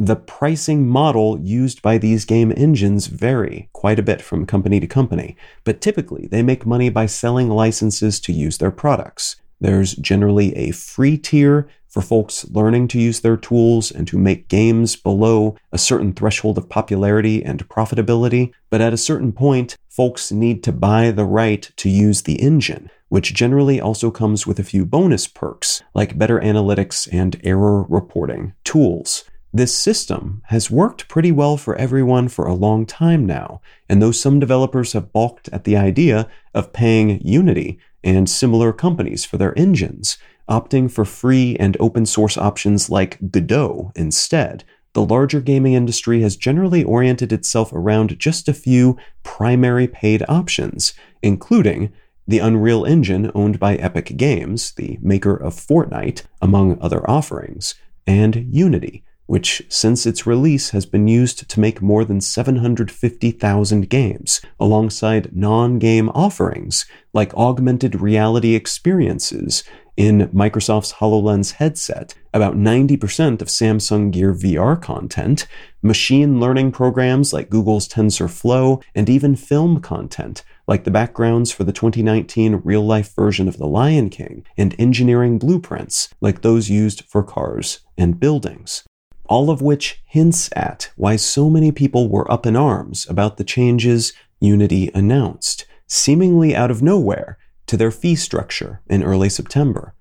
The 0.00 0.14
pricing 0.14 0.86
model 0.86 1.40
used 1.40 1.82
by 1.82 1.98
these 1.98 2.24
game 2.24 2.52
engines 2.56 3.08
vary 3.08 3.68
quite 3.72 3.98
a 3.98 4.02
bit 4.02 4.22
from 4.22 4.46
company 4.46 4.78
to 4.78 4.86
company, 4.86 5.36
but 5.64 5.80
typically 5.80 6.28
they 6.30 6.40
make 6.40 6.64
money 6.64 6.88
by 6.88 7.06
selling 7.06 7.48
licenses 7.48 8.20
to 8.20 8.32
use 8.32 8.58
their 8.58 8.70
products. 8.70 9.34
There's 9.60 9.96
generally 9.96 10.54
a 10.54 10.70
free 10.70 11.18
tier 11.18 11.68
for 11.88 12.02
folks 12.02 12.48
learning 12.50 12.88
to 12.88 13.00
use 13.00 13.20
their 13.20 13.36
tools 13.36 13.90
and 13.90 14.06
to 14.08 14.18
make 14.18 14.48
games 14.48 14.94
below 14.94 15.56
a 15.72 15.78
certain 15.78 16.12
threshold 16.12 16.58
of 16.58 16.68
popularity 16.68 17.44
and 17.44 17.68
profitability. 17.68 18.52
But 18.70 18.80
at 18.80 18.92
a 18.92 18.98
certain 18.98 19.32
point, 19.32 19.76
folks 19.88 20.30
need 20.30 20.62
to 20.64 20.72
buy 20.72 21.10
the 21.10 21.24
right 21.24 21.70
to 21.76 21.88
use 21.88 22.22
the 22.22 22.40
engine, 22.40 22.90
which 23.08 23.34
generally 23.34 23.80
also 23.80 24.10
comes 24.10 24.46
with 24.46 24.58
a 24.58 24.64
few 24.64 24.84
bonus 24.84 25.26
perks, 25.26 25.82
like 25.94 26.18
better 26.18 26.38
analytics 26.38 27.08
and 27.10 27.40
error 27.42 27.82
reporting 27.84 28.52
tools. 28.64 29.24
This 29.52 29.74
system 29.74 30.42
has 30.48 30.70
worked 30.70 31.08
pretty 31.08 31.32
well 31.32 31.56
for 31.56 31.74
everyone 31.76 32.28
for 32.28 32.46
a 32.46 32.54
long 32.54 32.84
time 32.84 33.24
now, 33.24 33.62
and 33.88 34.02
though 34.02 34.12
some 34.12 34.38
developers 34.38 34.92
have 34.92 35.12
balked 35.12 35.48
at 35.48 35.64
the 35.64 35.76
idea 35.76 36.28
of 36.54 36.74
paying 36.74 37.18
Unity 37.26 37.78
and 38.04 38.28
similar 38.28 38.74
companies 38.74 39.24
for 39.24 39.38
their 39.38 39.58
engines, 39.58 40.18
opting 40.48 40.90
for 40.90 41.04
free 41.04 41.56
and 41.56 41.76
open 41.78 42.06
source 42.06 42.36
options 42.36 42.90
like 42.90 43.18
Godot 43.30 43.92
instead, 43.94 44.64
the 44.94 45.04
larger 45.04 45.40
gaming 45.40 45.74
industry 45.74 46.22
has 46.22 46.36
generally 46.36 46.82
oriented 46.82 47.32
itself 47.32 47.72
around 47.72 48.18
just 48.18 48.48
a 48.48 48.54
few 48.54 48.96
primary 49.22 49.86
paid 49.86 50.24
options, 50.28 50.94
including 51.22 51.92
the 52.26 52.40
Unreal 52.40 52.84
Engine 52.84 53.30
owned 53.34 53.58
by 53.58 53.76
Epic 53.76 54.16
Games, 54.16 54.72
the 54.72 54.98
maker 55.00 55.34
of 55.34 55.54
Fortnite, 55.54 56.24
among 56.42 56.78
other 56.80 57.08
offerings, 57.08 57.74
and 58.06 58.46
Unity, 58.50 59.04
which 59.26 59.62
since 59.68 60.04
its 60.04 60.26
release 60.26 60.70
has 60.70 60.84
been 60.84 61.06
used 61.06 61.48
to 61.48 61.60
make 61.60 61.80
more 61.80 62.04
than 62.04 62.20
750,000 62.20 63.88
games, 63.88 64.40
alongside 64.58 65.34
non 65.36 65.78
game 65.78 66.08
offerings 66.10 66.86
like 67.12 67.34
augmented 67.34 68.00
reality 68.00 68.54
experiences 68.54 69.64
in 69.98 70.28
Microsoft's 70.28 70.92
HoloLens 70.94 71.54
headset, 71.54 72.14
about 72.32 72.56
90% 72.56 73.42
of 73.42 73.48
Samsung 73.48 74.12
Gear 74.12 74.32
VR 74.32 74.80
content, 74.80 75.48
machine 75.82 76.38
learning 76.38 76.70
programs 76.70 77.32
like 77.32 77.50
Google's 77.50 77.88
TensorFlow, 77.88 78.80
and 78.94 79.10
even 79.10 79.34
film 79.34 79.80
content 79.80 80.44
like 80.68 80.84
the 80.84 80.92
backgrounds 80.92 81.50
for 81.50 81.64
the 81.64 81.72
2019 81.72 82.62
real 82.64 82.86
life 82.86 83.12
version 83.16 83.48
of 83.48 83.58
The 83.58 83.66
Lion 83.66 84.08
King, 84.08 84.46
and 84.56 84.72
engineering 84.78 85.36
blueprints 85.36 86.14
like 86.20 86.42
those 86.42 86.70
used 86.70 87.02
for 87.06 87.24
cars 87.24 87.80
and 87.96 88.20
buildings. 88.20 88.84
All 89.24 89.50
of 89.50 89.60
which 89.60 90.00
hints 90.06 90.48
at 90.54 90.92
why 90.94 91.16
so 91.16 91.50
many 91.50 91.72
people 91.72 92.08
were 92.08 92.30
up 92.30 92.46
in 92.46 92.54
arms 92.54 93.04
about 93.10 93.36
the 93.36 93.44
changes 93.44 94.12
Unity 94.38 94.92
announced, 94.94 95.66
seemingly 95.88 96.54
out 96.54 96.70
of 96.70 96.82
nowhere, 96.82 97.36
to 97.68 97.76
their 97.76 97.90
fee 97.90 98.16
structure 98.16 98.80
in 98.88 99.02
early 99.02 99.28
September. 99.28 99.94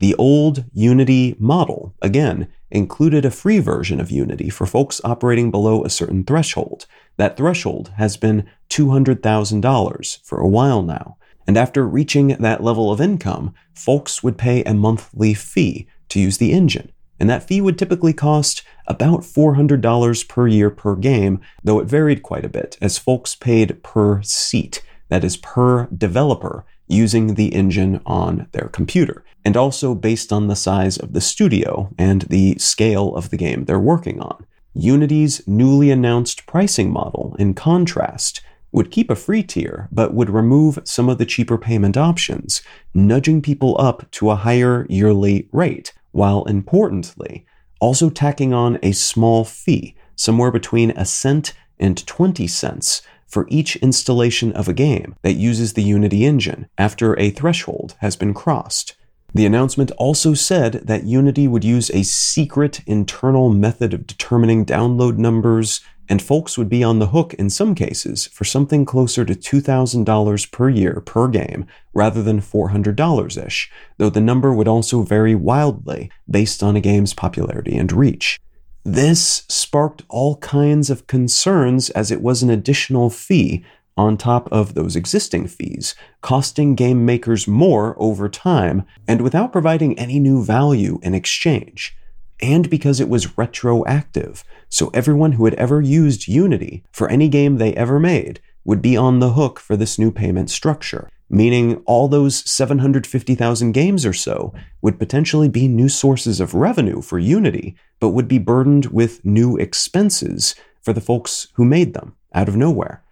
The 0.00 0.14
old 0.16 0.64
Unity 0.72 1.34
model, 1.38 1.94
again, 2.02 2.48
included 2.70 3.24
a 3.24 3.30
free 3.30 3.58
version 3.58 4.00
of 4.00 4.10
Unity 4.10 4.50
for 4.50 4.66
folks 4.66 5.00
operating 5.04 5.50
below 5.50 5.84
a 5.84 5.90
certain 5.90 6.24
threshold. 6.24 6.86
That 7.16 7.36
threshold 7.36 7.92
has 7.96 8.16
been 8.16 8.46
$200,000 8.70 10.24
for 10.24 10.40
a 10.40 10.48
while 10.48 10.82
now. 10.82 11.16
And 11.46 11.56
after 11.56 11.86
reaching 11.86 12.28
that 12.28 12.62
level 12.62 12.90
of 12.90 13.00
income, 13.00 13.54
folks 13.74 14.22
would 14.22 14.36
pay 14.36 14.62
a 14.64 14.74
monthly 14.74 15.34
fee 15.34 15.86
to 16.08 16.20
use 16.20 16.38
the 16.38 16.52
engine 16.52 16.90
and 17.20 17.30
that 17.30 17.46
fee 17.46 17.60
would 17.60 17.78
typically 17.78 18.12
cost 18.12 18.62
about 18.86 19.20
$400 19.20 20.28
per 20.28 20.46
year 20.46 20.70
per 20.70 20.96
game, 20.96 21.40
though 21.62 21.78
it 21.78 21.86
varied 21.86 22.22
quite 22.22 22.44
a 22.44 22.50
bit, 22.50 22.76
as 22.80 22.98
folks 22.98 23.34
paid 23.34 23.82
per 23.82 24.20
seat, 24.22 24.82
that 25.08 25.24
is, 25.24 25.36
per 25.36 25.86
developer 25.86 26.66
using 26.86 27.34
the 27.34 27.54
engine 27.54 28.00
on 28.04 28.46
their 28.52 28.68
computer, 28.68 29.24
and 29.44 29.56
also 29.56 29.94
based 29.94 30.32
on 30.32 30.48
the 30.48 30.56
size 30.56 30.96
of 30.96 31.12
the 31.12 31.20
studio 31.20 31.90
and 31.98 32.22
the 32.22 32.56
scale 32.58 33.14
of 33.16 33.30
the 33.30 33.36
game 33.36 33.64
they're 33.64 33.78
working 33.78 34.20
on. 34.20 34.46
Unity's 34.74 35.46
newly 35.46 35.90
announced 35.90 36.46
pricing 36.46 36.90
model, 36.90 37.36
in 37.38 37.54
contrast, 37.54 38.40
would 38.72 38.90
keep 38.90 39.08
a 39.08 39.14
free 39.14 39.42
tier, 39.42 39.88
but 39.92 40.12
would 40.12 40.28
remove 40.28 40.80
some 40.82 41.08
of 41.08 41.18
the 41.18 41.24
cheaper 41.24 41.56
payment 41.56 41.96
options, 41.96 42.60
nudging 42.92 43.40
people 43.40 43.76
up 43.78 44.10
to 44.10 44.30
a 44.30 44.36
higher 44.36 44.84
yearly 44.90 45.48
rate, 45.52 45.92
while 46.10 46.42
importantly, 46.44 47.46
also 47.80 48.10
tacking 48.10 48.52
on 48.52 48.78
a 48.82 48.90
small 48.90 49.44
fee, 49.44 49.94
somewhere 50.16 50.50
between 50.50 50.90
a 50.92 51.04
cent 51.04 51.52
and 51.78 52.04
20 52.04 52.48
cents, 52.48 53.02
for 53.34 53.48
each 53.50 53.74
installation 53.76 54.52
of 54.52 54.68
a 54.68 54.72
game 54.72 55.16
that 55.22 55.32
uses 55.32 55.72
the 55.72 55.82
Unity 55.82 56.24
engine 56.24 56.68
after 56.78 57.18
a 57.18 57.30
threshold 57.30 57.96
has 57.98 58.14
been 58.14 58.32
crossed. 58.32 58.94
The 59.34 59.44
announcement 59.44 59.90
also 59.98 60.34
said 60.34 60.74
that 60.84 61.02
Unity 61.02 61.48
would 61.48 61.64
use 61.64 61.90
a 61.90 62.04
secret 62.04 62.80
internal 62.86 63.48
method 63.50 63.92
of 63.92 64.06
determining 64.06 64.64
download 64.64 65.16
numbers 65.16 65.80
and 66.08 66.22
folks 66.22 66.56
would 66.56 66.68
be 66.68 66.84
on 66.84 67.00
the 67.00 67.08
hook 67.08 67.34
in 67.34 67.50
some 67.50 67.74
cases 67.74 68.26
for 68.26 68.44
something 68.44 68.84
closer 68.84 69.24
to 69.24 69.34
$2,000 69.34 70.52
per 70.52 70.68
year 70.68 71.02
per 71.04 71.26
game 71.26 71.66
rather 71.92 72.22
than 72.22 72.40
$400 72.40 73.46
ish, 73.46 73.68
though 73.96 74.10
the 74.10 74.20
number 74.20 74.54
would 74.54 74.68
also 74.68 75.02
vary 75.02 75.34
wildly 75.34 76.08
based 76.30 76.62
on 76.62 76.76
a 76.76 76.80
game's 76.80 77.14
popularity 77.14 77.76
and 77.76 77.90
reach. 77.90 78.38
This 78.84 79.44
sparked 79.48 80.02
all 80.10 80.36
kinds 80.36 80.90
of 80.90 81.06
concerns 81.06 81.88
as 81.90 82.10
it 82.10 82.20
was 82.20 82.42
an 82.42 82.50
additional 82.50 83.08
fee 83.08 83.64
on 83.96 84.18
top 84.18 84.46
of 84.52 84.74
those 84.74 84.94
existing 84.94 85.46
fees, 85.46 85.94
costing 86.20 86.74
game 86.74 87.06
makers 87.06 87.48
more 87.48 87.94
over 87.98 88.28
time 88.28 88.84
and 89.08 89.22
without 89.22 89.52
providing 89.52 89.98
any 89.98 90.18
new 90.18 90.44
value 90.44 90.98
in 91.02 91.14
exchange 91.14 91.96
and 92.42 92.68
because 92.68 93.00
it 93.00 93.08
was 93.08 93.38
retroactive. 93.38 94.44
So 94.68 94.90
everyone 94.92 95.32
who 95.32 95.46
had 95.46 95.54
ever 95.54 95.80
used 95.80 96.28
Unity 96.28 96.84
for 96.92 97.08
any 97.08 97.28
game 97.28 97.56
they 97.56 97.72
ever 97.74 97.98
made 97.98 98.40
would 98.64 98.82
be 98.82 98.96
on 98.96 99.20
the 99.20 99.32
hook 99.32 99.60
for 99.60 99.76
this 99.76 99.98
new 99.98 100.10
payment 100.10 100.50
structure, 100.50 101.08
meaning 101.28 101.82
all 101.86 102.08
those 102.08 102.48
750,000 102.50 103.72
games 103.72 104.06
or 104.06 104.12
so 104.12 104.52
would 104.82 104.98
potentially 104.98 105.48
be 105.48 105.68
new 105.68 105.88
sources 105.88 106.40
of 106.40 106.54
revenue 106.54 107.00
for 107.00 107.18
Unity, 107.18 107.76
but 108.00 108.10
would 108.10 108.28
be 108.28 108.38
burdened 108.38 108.86
with 108.86 109.24
new 109.24 109.56
expenses 109.56 110.54
for 110.80 110.92
the 110.92 111.00
folks 111.00 111.48
who 111.54 111.64
made 111.64 111.94
them 111.94 112.14
out 112.34 112.48
of 112.48 112.56
nowhere. 112.56 113.02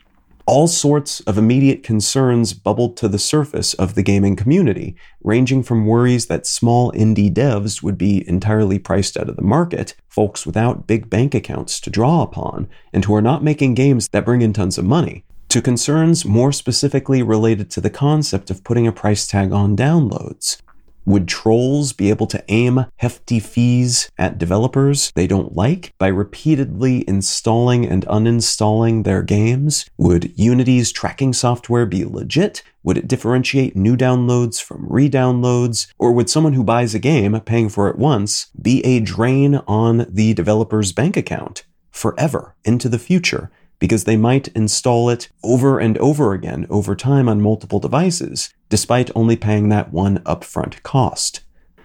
All 0.44 0.66
sorts 0.66 1.20
of 1.20 1.38
immediate 1.38 1.84
concerns 1.84 2.52
bubbled 2.52 2.96
to 2.96 3.08
the 3.08 3.18
surface 3.18 3.74
of 3.74 3.94
the 3.94 4.02
gaming 4.02 4.34
community, 4.34 4.96
ranging 5.22 5.62
from 5.62 5.86
worries 5.86 6.26
that 6.26 6.48
small 6.48 6.90
indie 6.92 7.32
devs 7.32 7.80
would 7.80 7.96
be 7.96 8.28
entirely 8.28 8.80
priced 8.80 9.16
out 9.16 9.28
of 9.28 9.36
the 9.36 9.42
market, 9.42 9.94
folks 10.08 10.44
without 10.44 10.88
big 10.88 11.08
bank 11.08 11.32
accounts 11.32 11.78
to 11.80 11.90
draw 11.90 12.22
upon, 12.22 12.68
and 12.92 13.04
who 13.04 13.14
are 13.14 13.22
not 13.22 13.44
making 13.44 13.74
games 13.74 14.08
that 14.08 14.24
bring 14.24 14.42
in 14.42 14.52
tons 14.52 14.78
of 14.78 14.84
money, 14.84 15.24
to 15.52 15.60
concerns 15.60 16.24
more 16.24 16.50
specifically 16.50 17.22
related 17.22 17.68
to 17.68 17.78
the 17.78 17.90
concept 17.90 18.50
of 18.50 18.64
putting 18.64 18.86
a 18.86 18.92
price 18.92 19.26
tag 19.26 19.52
on 19.52 19.76
downloads. 19.76 20.56
Would 21.04 21.28
trolls 21.28 21.92
be 21.92 22.08
able 22.08 22.26
to 22.28 22.42
aim 22.48 22.86
hefty 22.96 23.38
fees 23.38 24.10
at 24.16 24.38
developers 24.38 25.12
they 25.14 25.26
don't 25.26 25.54
like 25.54 25.92
by 25.98 26.06
repeatedly 26.06 27.06
installing 27.06 27.84
and 27.84 28.06
uninstalling 28.06 29.04
their 29.04 29.22
games? 29.22 29.84
Would 29.98 30.32
Unity's 30.38 30.90
tracking 30.90 31.34
software 31.34 31.84
be 31.84 32.06
legit? 32.06 32.62
Would 32.82 32.96
it 32.96 33.08
differentiate 33.08 33.76
new 33.76 33.94
downloads 33.94 34.62
from 34.62 34.86
re 34.88 35.10
downloads? 35.10 35.86
Or 35.98 36.12
would 36.12 36.30
someone 36.30 36.54
who 36.54 36.64
buys 36.64 36.94
a 36.94 36.98
game, 36.98 37.38
paying 37.40 37.68
for 37.68 37.90
it 37.90 37.98
once, 37.98 38.46
be 38.58 38.82
a 38.86 39.00
drain 39.00 39.56
on 39.68 40.06
the 40.08 40.32
developer's 40.32 40.92
bank 40.92 41.18
account 41.18 41.64
forever 41.90 42.54
into 42.64 42.88
the 42.88 42.98
future? 42.98 43.50
Because 43.82 44.04
they 44.04 44.16
might 44.16 44.46
install 44.54 45.10
it 45.10 45.28
over 45.42 45.80
and 45.80 45.98
over 45.98 46.34
again 46.34 46.64
over 46.70 46.94
time 46.94 47.28
on 47.28 47.42
multiple 47.42 47.80
devices, 47.80 48.54
despite 48.68 49.10
only 49.16 49.34
paying 49.34 49.70
that 49.70 49.92
one 49.92 50.18
upfront 50.20 50.80
cost. 50.84 51.40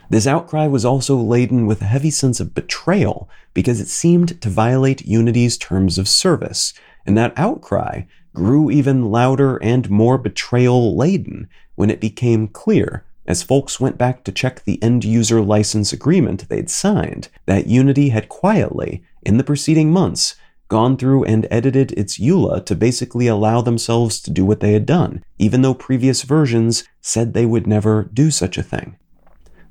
This 0.07 0.27
outcry 0.27 0.67
was 0.67 0.85
also 0.85 1.15
laden 1.15 1.65
with 1.65 1.81
a 1.81 1.85
heavy 1.85 2.11
sense 2.11 2.39
of 2.39 2.53
betrayal 2.53 3.27
because 3.55 3.81
it 3.81 3.87
seemed 3.87 4.39
to 4.43 4.47
violate 4.47 5.07
Unity's 5.07 5.57
terms 5.57 5.97
of 5.97 6.07
service, 6.07 6.71
and 7.03 7.17
that 7.17 7.33
outcry 7.35 8.03
grew 8.31 8.69
even 8.69 9.09
louder 9.09 9.57
and 9.63 9.89
more 9.89 10.19
betrayal 10.19 10.95
laden 10.95 11.49
when 11.73 11.89
it 11.89 11.99
became 11.99 12.47
clear, 12.47 13.05
as 13.25 13.41
folks 13.41 13.79
went 13.79 13.97
back 13.97 14.23
to 14.23 14.31
check 14.31 14.63
the 14.63 14.81
end 14.83 15.03
user 15.03 15.41
license 15.41 15.91
agreement 15.91 16.47
they'd 16.47 16.69
signed, 16.69 17.29
that 17.47 17.65
Unity 17.65 18.09
had 18.09 18.29
quietly, 18.29 19.03
in 19.23 19.37
the 19.37 19.43
preceding 19.43 19.91
months, 19.91 20.35
gone 20.67 20.97
through 20.97 21.23
and 21.23 21.47
edited 21.49 21.91
its 21.93 22.19
EULA 22.19 22.65
to 22.65 22.75
basically 22.75 23.27
allow 23.27 23.61
themselves 23.61 24.19
to 24.21 24.31
do 24.31 24.45
what 24.45 24.59
they 24.59 24.73
had 24.73 24.85
done, 24.85 25.23
even 25.37 25.61
though 25.61 25.73
previous 25.73 26.23
versions 26.23 26.83
said 27.01 27.33
they 27.33 27.45
would 27.45 27.67
never 27.67 28.09
do 28.13 28.31
such 28.31 28.57
a 28.57 28.63
thing. 28.63 28.97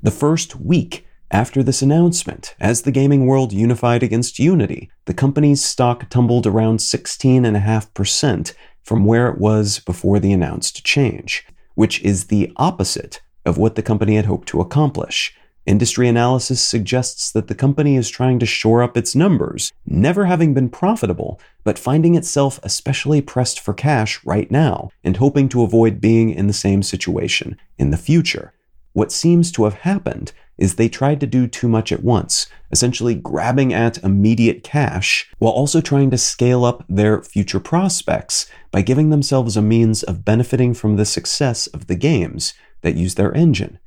The 0.01 0.11
first 0.11 0.55
week 0.55 1.05
after 1.29 1.61
this 1.61 1.81
announcement, 1.81 2.55
as 2.59 2.81
the 2.81 2.91
gaming 2.91 3.25
world 3.25 3.51
unified 3.51 4.01
against 4.01 4.39
Unity, 4.39 4.89
the 5.05 5.13
company's 5.13 5.63
stock 5.63 6.09
tumbled 6.09 6.47
around 6.47 6.79
16.5% 6.79 8.53
from 8.83 9.05
where 9.05 9.27
it 9.27 9.37
was 9.37 9.79
before 9.79 10.19
the 10.19 10.31
announced 10.31 10.85
change, 10.85 11.45
which 11.75 12.01
is 12.01 12.25
the 12.25 12.51
opposite 12.55 13.21
of 13.45 13.57
what 13.57 13.75
the 13.75 13.81
company 13.81 14.15
had 14.15 14.25
hoped 14.25 14.47
to 14.47 14.61
accomplish. 14.61 15.33
Industry 15.67 16.07
analysis 16.07 16.61
suggests 16.61 17.29
that 17.33 17.49
the 17.49 17.55
company 17.55 17.97
is 17.97 18.09
trying 18.09 18.39
to 18.39 18.45
shore 18.45 18.81
up 18.81 18.95
its 18.95 19.13
numbers, 19.13 19.73
never 19.85 20.23
having 20.23 20.53
been 20.53 20.69
profitable, 20.69 21.41
but 21.65 21.77
finding 21.77 22.15
itself 22.15 22.57
especially 22.63 23.19
pressed 23.19 23.59
for 23.59 23.73
cash 23.73 24.23
right 24.23 24.49
now 24.49 24.91
and 25.03 25.17
hoping 25.17 25.49
to 25.49 25.63
avoid 25.63 25.99
being 25.99 26.29
in 26.29 26.47
the 26.47 26.53
same 26.53 26.81
situation 26.81 27.57
in 27.77 27.91
the 27.91 27.97
future. 27.97 28.53
What 28.93 29.11
seems 29.11 29.51
to 29.51 29.65
have 29.65 29.73
happened 29.73 30.31
is 30.57 30.75
they 30.75 30.87
tried 30.87 31.19
to 31.19 31.27
do 31.27 31.47
too 31.47 31.67
much 31.67 31.91
at 31.91 32.01
once, 32.01 32.47
essentially 32.71 33.13
grabbing 33.13 33.73
at 33.73 34.01
immediate 34.05 34.63
cash 34.63 35.29
while 35.37 35.51
also 35.51 35.81
trying 35.81 36.09
to 36.11 36.17
scale 36.17 36.63
up 36.63 36.85
their 36.87 37.21
future 37.21 37.59
prospects 37.59 38.49
by 38.71 38.81
giving 38.81 39.09
themselves 39.09 39.57
a 39.57 39.61
means 39.61 40.01
of 40.01 40.23
benefiting 40.23 40.73
from 40.73 40.95
the 40.95 41.05
success 41.05 41.67
of 41.67 41.87
the 41.87 41.95
games 41.95 42.53
that 42.83 42.95
use 42.95 43.15
their 43.15 43.33
engine. 43.33 43.79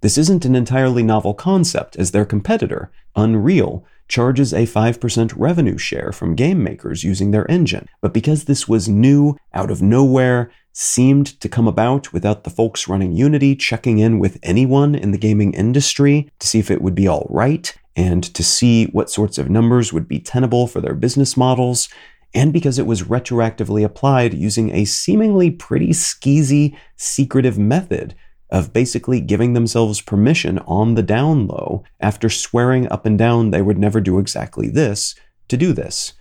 This 0.00 0.18
isn't 0.18 0.44
an 0.44 0.54
entirely 0.54 1.02
novel 1.02 1.34
concept, 1.34 1.96
as 1.96 2.10
their 2.10 2.24
competitor, 2.24 2.90
Unreal, 3.14 3.84
charges 4.08 4.52
a 4.52 4.66
5% 4.66 5.32
revenue 5.36 5.78
share 5.78 6.12
from 6.12 6.34
game 6.34 6.62
makers 6.62 7.02
using 7.02 7.30
their 7.30 7.50
engine. 7.50 7.88
But 8.00 8.12
because 8.14 8.44
this 8.44 8.68
was 8.68 8.88
new, 8.88 9.36
out 9.52 9.70
of 9.70 9.82
nowhere, 9.82 10.50
seemed 10.72 11.40
to 11.40 11.48
come 11.48 11.66
about 11.66 12.12
without 12.12 12.44
the 12.44 12.50
folks 12.50 12.86
running 12.86 13.12
Unity 13.12 13.56
checking 13.56 13.98
in 13.98 14.18
with 14.18 14.38
anyone 14.42 14.94
in 14.94 15.10
the 15.10 15.18
gaming 15.18 15.54
industry 15.54 16.30
to 16.38 16.46
see 16.46 16.58
if 16.58 16.70
it 16.70 16.82
would 16.82 16.94
be 16.94 17.08
all 17.08 17.26
right 17.30 17.74
and 17.96 18.22
to 18.34 18.44
see 18.44 18.84
what 18.86 19.10
sorts 19.10 19.38
of 19.38 19.48
numbers 19.48 19.92
would 19.92 20.06
be 20.06 20.20
tenable 20.20 20.66
for 20.66 20.82
their 20.82 20.94
business 20.94 21.34
models, 21.34 21.88
and 22.34 22.52
because 22.52 22.78
it 22.78 22.86
was 22.86 23.04
retroactively 23.04 23.82
applied 23.82 24.34
using 24.34 24.70
a 24.70 24.84
seemingly 24.84 25.50
pretty 25.50 25.88
skeezy, 25.88 26.76
secretive 26.96 27.58
method 27.58 28.14
of 28.50 28.72
basically 28.72 29.20
giving 29.20 29.52
themselves 29.52 30.00
permission 30.00 30.58
on 30.60 30.94
the 30.94 31.02
down 31.02 31.46
low 31.46 31.84
after 32.00 32.28
swearing 32.28 32.88
up 32.88 33.04
and 33.06 33.18
down 33.18 33.50
they 33.50 33.62
would 33.62 33.78
never 33.78 34.00
do 34.00 34.18
exactly 34.18 34.68
this 34.68 35.14
to 35.48 35.56
do 35.56 35.72
this. 35.72 36.12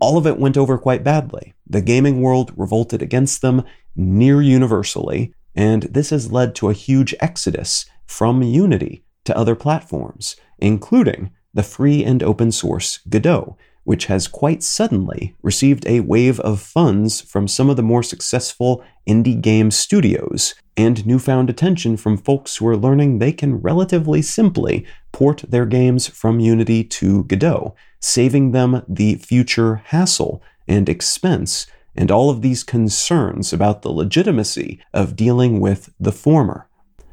All 0.00 0.18
of 0.18 0.26
it 0.26 0.38
went 0.38 0.56
over 0.56 0.78
quite 0.78 1.04
badly. 1.04 1.54
The 1.66 1.80
gaming 1.80 2.20
world 2.20 2.52
revolted 2.56 3.02
against 3.02 3.40
them 3.40 3.64
near 3.94 4.42
universally, 4.42 5.32
and 5.54 5.84
this 5.84 6.10
has 6.10 6.32
led 6.32 6.54
to 6.56 6.68
a 6.68 6.74
huge 6.74 7.14
exodus 7.20 7.86
from 8.06 8.42
Unity 8.42 9.04
to 9.24 9.36
other 9.36 9.54
platforms, 9.54 10.36
including 10.58 11.30
the 11.54 11.62
free 11.62 12.04
and 12.04 12.22
open 12.22 12.50
source 12.50 12.98
Godot, 13.08 13.56
which 13.84 14.06
has 14.06 14.28
quite 14.28 14.62
suddenly 14.62 15.34
received 15.42 15.86
a 15.86 16.00
wave 16.00 16.38
of 16.40 16.60
funds 16.60 17.20
from 17.20 17.48
some 17.48 17.68
of 17.68 17.76
the 17.76 17.82
more 17.82 18.02
successful 18.02 18.84
indie 19.06 19.40
game 19.40 19.70
studios 19.70 20.54
and 20.76 21.04
newfound 21.06 21.50
attention 21.50 21.96
from 21.96 22.16
folks 22.16 22.56
who 22.56 22.66
are 22.66 22.76
learning 22.76 23.18
they 23.18 23.32
can 23.32 23.56
relatively 23.56 24.22
simply 24.22 24.86
port 25.12 25.44
their 25.48 25.66
games 25.66 26.06
from 26.06 26.40
Unity 26.40 26.82
to 26.82 27.24
Godot, 27.24 27.74
saving 28.00 28.52
them 28.52 28.82
the 28.88 29.16
future 29.16 29.76
hassle 29.86 30.42
and 30.66 30.88
expense 30.88 31.66
and 31.94 32.10
all 32.10 32.30
of 32.30 32.40
these 32.40 32.64
concerns 32.64 33.52
about 33.52 33.82
the 33.82 33.90
legitimacy 33.90 34.80
of 34.94 35.16
dealing 35.16 35.60
with 35.60 35.92
the 36.00 36.12
former. 36.12 36.66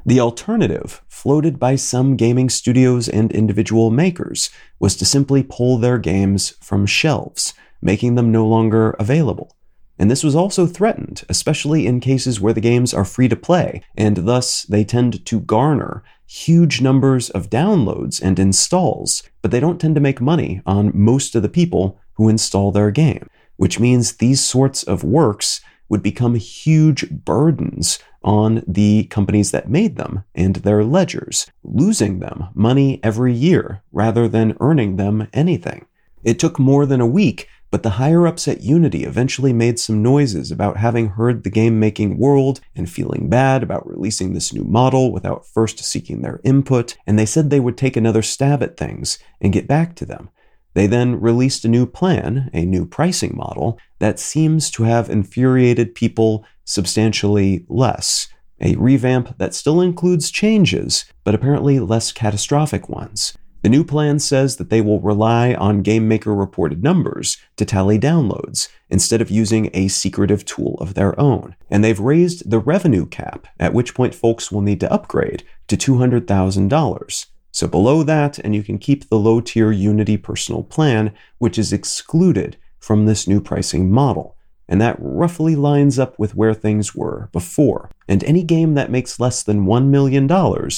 The 0.10 0.20
alternative, 0.20 1.04
floated 1.08 1.60
by 1.60 1.76
some 1.76 2.16
gaming 2.16 2.50
studios 2.50 3.08
and 3.08 3.32
individual 3.32 3.92
makers, 3.92 4.50
was 4.80 4.96
to 4.96 5.06
simply 5.06 5.44
pull 5.44 5.78
their 5.78 6.00
games 6.00 6.56
from 6.62 6.88
shelves, 6.88 7.54
making 7.80 8.16
them 8.16 8.32
no 8.32 8.48
longer 8.48 8.96
available. 8.98 9.56
And 10.00 10.10
this 10.10 10.24
was 10.24 10.36
also 10.36 10.66
threatened, 10.66 11.26
especially 11.30 11.86
in 11.86 12.00
cases 12.00 12.42
where 12.42 12.54
the 12.54 12.60
games 12.60 12.92
are 12.92 13.06
free 13.06 13.28
to 13.28 13.36
play, 13.36 13.84
and 13.96 14.26
thus 14.26 14.64
they 14.64 14.84
tend 14.84 15.24
to 15.28 15.42
garner 15.42 16.04
huge 16.26 16.82
numbers 16.82 17.30
of 17.30 17.52
downloads 17.52 18.20
and 18.20 18.40
installs, 18.40 19.22
but 19.44 19.52
they 19.52 19.60
don't 19.60 19.80
tend 19.80 19.94
to 19.94 20.02
make 20.02 20.20
money 20.20 20.64
on 20.66 20.92
most 20.92 21.36
of 21.36 21.44
the 21.44 21.50
people 21.50 22.00
who 22.14 22.30
install 22.30 22.72
their 22.72 22.90
game, 22.90 23.30
which 23.58 23.80
means 23.80 24.14
these 24.14 24.44
sorts 24.44 24.82
of 24.82 25.04
works 25.04 25.62
would 25.88 26.02
become 26.02 26.34
huge 26.34 27.08
burdens 27.12 28.00
on 28.24 28.64
the 28.68 29.06
companies 29.06 29.52
that 29.52 29.70
made 29.70 29.96
them 29.96 30.24
and 30.36 30.58
their 30.58 30.84
ledgers, 30.84 31.48
losing 31.64 32.20
them 32.20 32.50
money 32.54 33.00
every 33.04 33.34
year 33.34 33.82
rather 33.92 34.28
than 34.28 34.58
earning 34.60 34.96
them 34.96 35.28
anything. 35.34 35.86
It 36.24 36.40
took 36.40 36.60
more 36.60 36.86
than 36.86 37.00
a 37.00 37.08
week, 37.08 37.48
but 37.72 37.84
the 37.84 37.92
higher 37.92 38.26
ups 38.26 38.48
at 38.48 38.62
Unity 38.62 39.04
eventually 39.04 39.54
made 39.54 39.80
some 39.80 40.02
noises 40.02 40.52
about 40.52 40.78
having 40.78 41.10
heard 41.10 41.44
the 41.44 41.50
game 41.50 41.80
making 41.80 42.18
world 42.18 42.62
and 42.76 42.90
feeling 42.90 43.30
bad 43.30 43.62
about 43.62 43.88
releasing 43.88 44.34
this 44.34 44.52
new 44.52 44.64
model 44.64 45.12
without 45.12 45.46
first 45.46 45.84
seeking 45.84 46.22
their 46.22 46.42
input, 46.44 46.98
and 47.06 47.18
they 47.18 47.26
said 47.26 47.50
they 47.50 47.60
would 47.60 47.78
take 47.78 47.96
another 47.96 48.24
stab 48.24 48.64
at 48.64 48.76
things 48.76 49.20
and 49.40 49.54
get 49.54 49.68
back 49.68 49.96
to 49.96 50.06
them. 50.06 50.30
They 50.74 50.88
then 50.88 51.20
released 51.20 51.66
a 51.66 51.70
new 51.70 51.86
plan, 51.86 52.50
a 52.54 52.66
new 52.66 52.86
pricing 52.86 53.36
model, 53.36 53.80
that 54.00 54.20
seems 54.20 54.70
to 54.72 54.84
have 54.84 55.10
infuriated 55.10 55.96
people 55.96 56.46
substantially 56.64 57.66
less. 57.68 58.28
A 58.62 58.76
revamp 58.76 59.38
that 59.38 59.54
still 59.54 59.82
includes 59.82 60.32
changes, 60.32 61.06
but 61.24 61.34
apparently 61.34 61.80
less 61.80 62.12
catastrophic 62.12 62.90
ones. 62.90 63.34
The 63.62 63.70
new 63.70 63.84
plan 63.84 64.20
says 64.20 64.56
that 64.56 64.70
they 64.70 64.80
will 64.80 65.02
rely 65.02 65.54
on 65.54 65.84
GameMaker 65.84 66.38
reported 66.38 66.82
numbers 66.82 67.38
to 67.58 67.66
tally 67.66 68.00
downloads 68.00 68.70
instead 68.90 69.22
of 69.22 69.30
using 69.30 69.70
a 69.74 69.90
secretive 69.90 70.46
tool 70.46 70.78
of 70.80 70.94
their 70.94 71.20
own. 71.20 71.56
And 71.70 71.84
they've 71.84 72.00
raised 72.00 72.50
the 72.50 72.60
revenue 72.60 73.06
cap, 73.06 73.48
at 73.60 73.74
which 73.74 73.94
point 73.94 74.16
folks 74.16 74.50
will 74.50 74.62
need 74.62 74.80
to 74.80 74.92
upgrade 74.92 75.44
to 75.68 75.76
$200,000. 75.76 77.26
So 77.52 77.68
below 77.68 78.04
that, 78.04 78.40
and 78.40 78.56
you 78.56 78.64
can 78.64 78.78
keep 78.78 79.10
the 79.10 79.20
low 79.20 79.42
tier 79.42 79.72
Unity 79.72 80.18
personal 80.18 80.64
plan, 80.64 81.14
which 81.38 81.58
is 81.58 81.74
excluded 81.74 82.58
from 82.80 83.06
this 83.06 83.28
new 83.28 83.42
pricing 83.42 83.92
model 83.92 84.38
and 84.70 84.80
that 84.80 84.96
roughly 85.00 85.56
lines 85.56 85.98
up 85.98 86.18
with 86.20 86.36
where 86.36 86.54
things 86.54 86.96
were 86.96 87.28
before. 87.34 87.90
And 88.08 88.24
any 88.24 88.44
game 88.44 88.76
that 88.76 88.92
makes 88.92 89.20
less 89.20 89.42
than 89.42 89.66
$1 89.66 89.88
million 89.88 90.30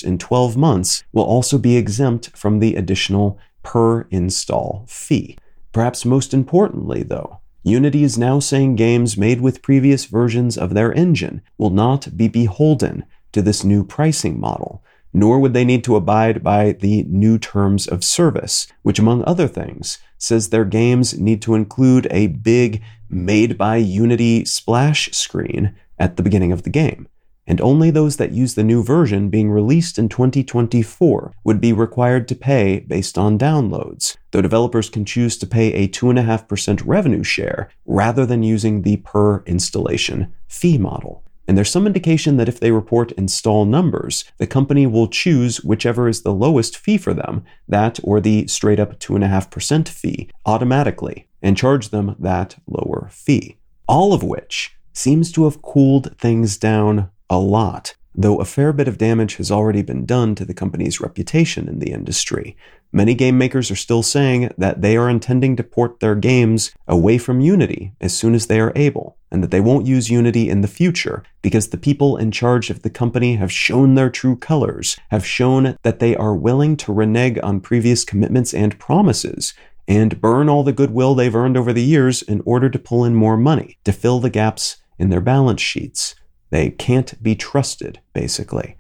in 0.03 0.17
12 0.17 0.57
months 0.57 1.03
will 1.11 1.25
also 1.25 1.57
be 1.57 1.75
exempt 1.75 2.35
from 2.35 2.59
the 2.59 2.75
additional 2.75 3.37
per 3.63 4.03
install 4.09 4.85
fee. 4.87 5.37
Perhaps 5.73 6.05
most 6.05 6.33
importantly, 6.33 7.03
though, 7.03 7.41
Unity 7.63 8.03
is 8.03 8.17
now 8.17 8.39
saying 8.39 8.77
games 8.77 9.17
made 9.17 9.41
with 9.41 9.61
previous 9.61 10.05
versions 10.05 10.57
of 10.57 10.73
their 10.73 10.93
engine 10.93 11.41
will 11.57 11.69
not 11.69 12.17
be 12.17 12.29
beholden 12.29 13.03
to 13.33 13.41
this 13.41 13.63
new 13.63 13.83
pricing 13.83 14.39
model, 14.39 14.83
nor 15.13 15.39
would 15.39 15.53
they 15.53 15.65
need 15.65 15.83
to 15.83 15.95
abide 15.95 16.43
by 16.43 16.71
the 16.73 17.03
new 17.03 17.37
terms 17.37 17.87
of 17.87 18.03
service, 18.03 18.67
which, 18.81 18.99
among 18.99 19.23
other 19.25 19.47
things, 19.47 19.97
says 20.17 20.49
their 20.49 20.65
games 20.65 21.19
need 21.19 21.41
to 21.41 21.55
include 21.55 22.07
a 22.11 22.27
big 22.27 22.81
made 23.09 23.57
by 23.57 23.75
Unity 23.75 24.45
splash 24.45 25.11
screen 25.11 25.75
at 25.99 26.15
the 26.15 26.23
beginning 26.23 26.51
of 26.51 26.63
the 26.63 26.69
game. 26.69 27.07
And 27.47 27.59
only 27.59 27.89
those 27.89 28.17
that 28.17 28.31
use 28.31 28.53
the 28.53 28.63
new 28.63 28.83
version 28.83 29.29
being 29.29 29.49
released 29.49 29.97
in 29.97 30.09
2024 30.09 31.33
would 31.43 31.59
be 31.59 31.73
required 31.73 32.27
to 32.27 32.35
pay 32.35 32.79
based 32.79 33.17
on 33.17 33.39
downloads, 33.39 34.15
though 34.31 34.41
developers 34.41 34.89
can 34.89 35.05
choose 35.05 35.37
to 35.39 35.47
pay 35.47 35.73
a 35.73 35.87
2.5% 35.87 36.81
revenue 36.85 37.23
share 37.23 37.69
rather 37.85 38.25
than 38.25 38.43
using 38.43 38.83
the 38.83 38.97
per 38.97 39.43
installation 39.43 40.33
fee 40.47 40.77
model. 40.77 41.23
And 41.47 41.57
there's 41.57 41.69
some 41.71 41.87
indication 41.87 42.37
that 42.37 42.47
if 42.47 42.59
they 42.59 42.71
report 42.71 43.11
install 43.13 43.65
numbers, 43.65 44.23
the 44.37 44.47
company 44.47 44.85
will 44.85 45.07
choose 45.07 45.63
whichever 45.63 46.07
is 46.07 46.21
the 46.21 46.33
lowest 46.33 46.77
fee 46.77 46.97
for 46.97 47.13
them, 47.13 47.43
that 47.67 47.99
or 48.03 48.21
the 48.21 48.47
straight 48.47 48.79
up 48.79 48.99
2.5% 48.99 49.87
fee, 49.89 50.29
automatically, 50.45 51.27
and 51.41 51.57
charge 51.57 51.89
them 51.89 52.15
that 52.19 52.57
lower 52.67 53.09
fee. 53.11 53.57
All 53.87 54.13
of 54.13 54.23
which 54.23 54.75
seems 54.93 55.31
to 55.33 55.45
have 55.45 55.61
cooled 55.61 56.17
things 56.17 56.57
down 56.57 57.09
a 57.29 57.39
lot, 57.39 57.95
though 58.13 58.37
a 58.37 58.45
fair 58.45 58.73
bit 58.73 58.87
of 58.87 58.97
damage 58.97 59.37
has 59.37 59.51
already 59.51 59.81
been 59.81 60.05
done 60.05 60.35
to 60.35 60.45
the 60.45 60.53
company's 60.53 60.99
reputation 60.99 61.67
in 61.67 61.79
the 61.79 61.91
industry. 61.91 62.57
Many 62.91 63.15
game 63.15 63.37
makers 63.37 63.71
are 63.71 63.75
still 63.75 64.03
saying 64.03 64.51
that 64.57 64.81
they 64.81 64.97
are 64.97 65.09
intending 65.09 65.55
to 65.55 65.63
port 65.63 66.01
their 66.01 66.15
games 66.15 66.71
away 66.87 67.17
from 67.17 67.39
Unity 67.39 67.93
as 68.01 68.13
soon 68.13 68.35
as 68.35 68.47
they 68.47 68.59
are 68.59 68.73
able, 68.75 69.17
and 69.31 69.41
that 69.41 69.49
they 69.49 69.61
won't 69.61 69.87
use 69.87 70.09
Unity 70.09 70.49
in 70.49 70.59
the 70.59 70.67
future 70.67 71.23
because 71.41 71.69
the 71.69 71.77
people 71.77 72.17
in 72.17 72.31
charge 72.31 72.69
of 72.69 72.81
the 72.81 72.89
company 72.89 73.35
have 73.37 73.51
shown 73.51 73.95
their 73.95 74.09
true 74.09 74.35
colors, 74.35 74.97
have 75.09 75.25
shown 75.25 75.77
that 75.83 75.99
they 75.99 76.15
are 76.17 76.35
willing 76.35 76.75
to 76.77 76.91
renege 76.91 77.39
on 77.41 77.61
previous 77.61 78.03
commitments 78.03 78.53
and 78.53 78.77
promises, 78.77 79.53
and 79.87 80.19
burn 80.19 80.49
all 80.49 80.63
the 80.63 80.73
goodwill 80.73 81.15
they've 81.15 81.35
earned 81.35 81.55
over 81.55 81.71
the 81.71 81.83
years 81.83 82.21
in 82.21 82.41
order 82.45 82.69
to 82.69 82.79
pull 82.79 83.05
in 83.05 83.15
more 83.15 83.37
money, 83.37 83.77
to 83.85 83.93
fill 83.93 84.19
the 84.19 84.29
gaps 84.29 84.77
in 84.99 85.09
their 85.09 85.21
balance 85.21 85.61
sheets. 85.61 86.13
They 86.51 86.69
can't 86.69 87.21
be 87.23 87.33
trusted, 87.33 88.01
basically. 88.13 88.75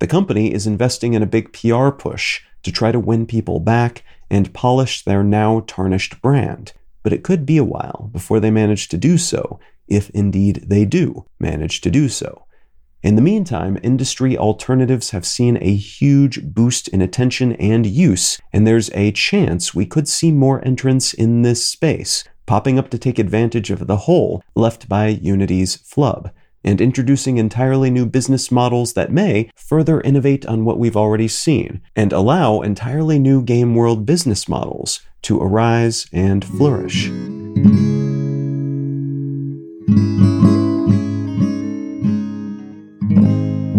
The 0.00 0.06
company 0.06 0.52
is 0.52 0.66
investing 0.66 1.14
in 1.14 1.22
a 1.22 1.26
big 1.26 1.52
PR 1.52 1.90
push 1.90 2.42
to 2.64 2.72
try 2.72 2.92
to 2.92 2.98
win 2.98 3.24
people 3.24 3.60
back 3.60 4.02
and 4.28 4.52
polish 4.52 5.04
their 5.04 5.22
now 5.22 5.60
tarnished 5.66 6.20
brand. 6.20 6.72
But 7.02 7.12
it 7.12 7.22
could 7.22 7.46
be 7.46 7.56
a 7.56 7.64
while 7.64 8.10
before 8.12 8.40
they 8.40 8.50
manage 8.50 8.88
to 8.88 8.96
do 8.96 9.16
so, 9.16 9.60
if 9.86 10.10
indeed 10.10 10.64
they 10.66 10.84
do 10.84 11.24
manage 11.38 11.80
to 11.82 11.90
do 11.90 12.08
so. 12.08 12.46
In 13.02 13.16
the 13.16 13.22
meantime, 13.22 13.78
industry 13.82 14.36
alternatives 14.36 15.10
have 15.10 15.26
seen 15.26 15.58
a 15.60 15.74
huge 15.74 16.42
boost 16.42 16.88
in 16.88 17.02
attention 17.02 17.52
and 17.56 17.86
use, 17.86 18.40
and 18.52 18.66
there's 18.66 18.90
a 18.94 19.12
chance 19.12 19.74
we 19.74 19.84
could 19.84 20.08
see 20.08 20.32
more 20.32 20.66
entrants 20.66 21.12
in 21.12 21.42
this 21.42 21.64
space, 21.64 22.24
popping 22.46 22.78
up 22.78 22.88
to 22.90 22.98
take 22.98 23.18
advantage 23.18 23.70
of 23.70 23.86
the 23.86 23.98
hole 23.98 24.42
left 24.56 24.88
by 24.88 25.08
Unity's 25.08 25.76
flub 25.76 26.30
and 26.64 26.80
introducing 26.80 27.36
entirely 27.36 27.90
new 27.90 28.06
business 28.06 28.50
models 28.50 28.94
that 28.94 29.12
may 29.12 29.50
further 29.54 30.00
innovate 30.00 30.46
on 30.46 30.64
what 30.64 30.78
we've 30.78 30.96
already 30.96 31.28
seen 31.28 31.80
and 31.94 32.12
allow 32.12 32.60
entirely 32.60 33.18
new 33.18 33.42
game 33.42 33.74
world 33.74 34.06
business 34.06 34.48
models 34.48 35.00
to 35.22 35.40
arise 35.40 36.06
and 36.12 36.44
flourish. 36.44 37.10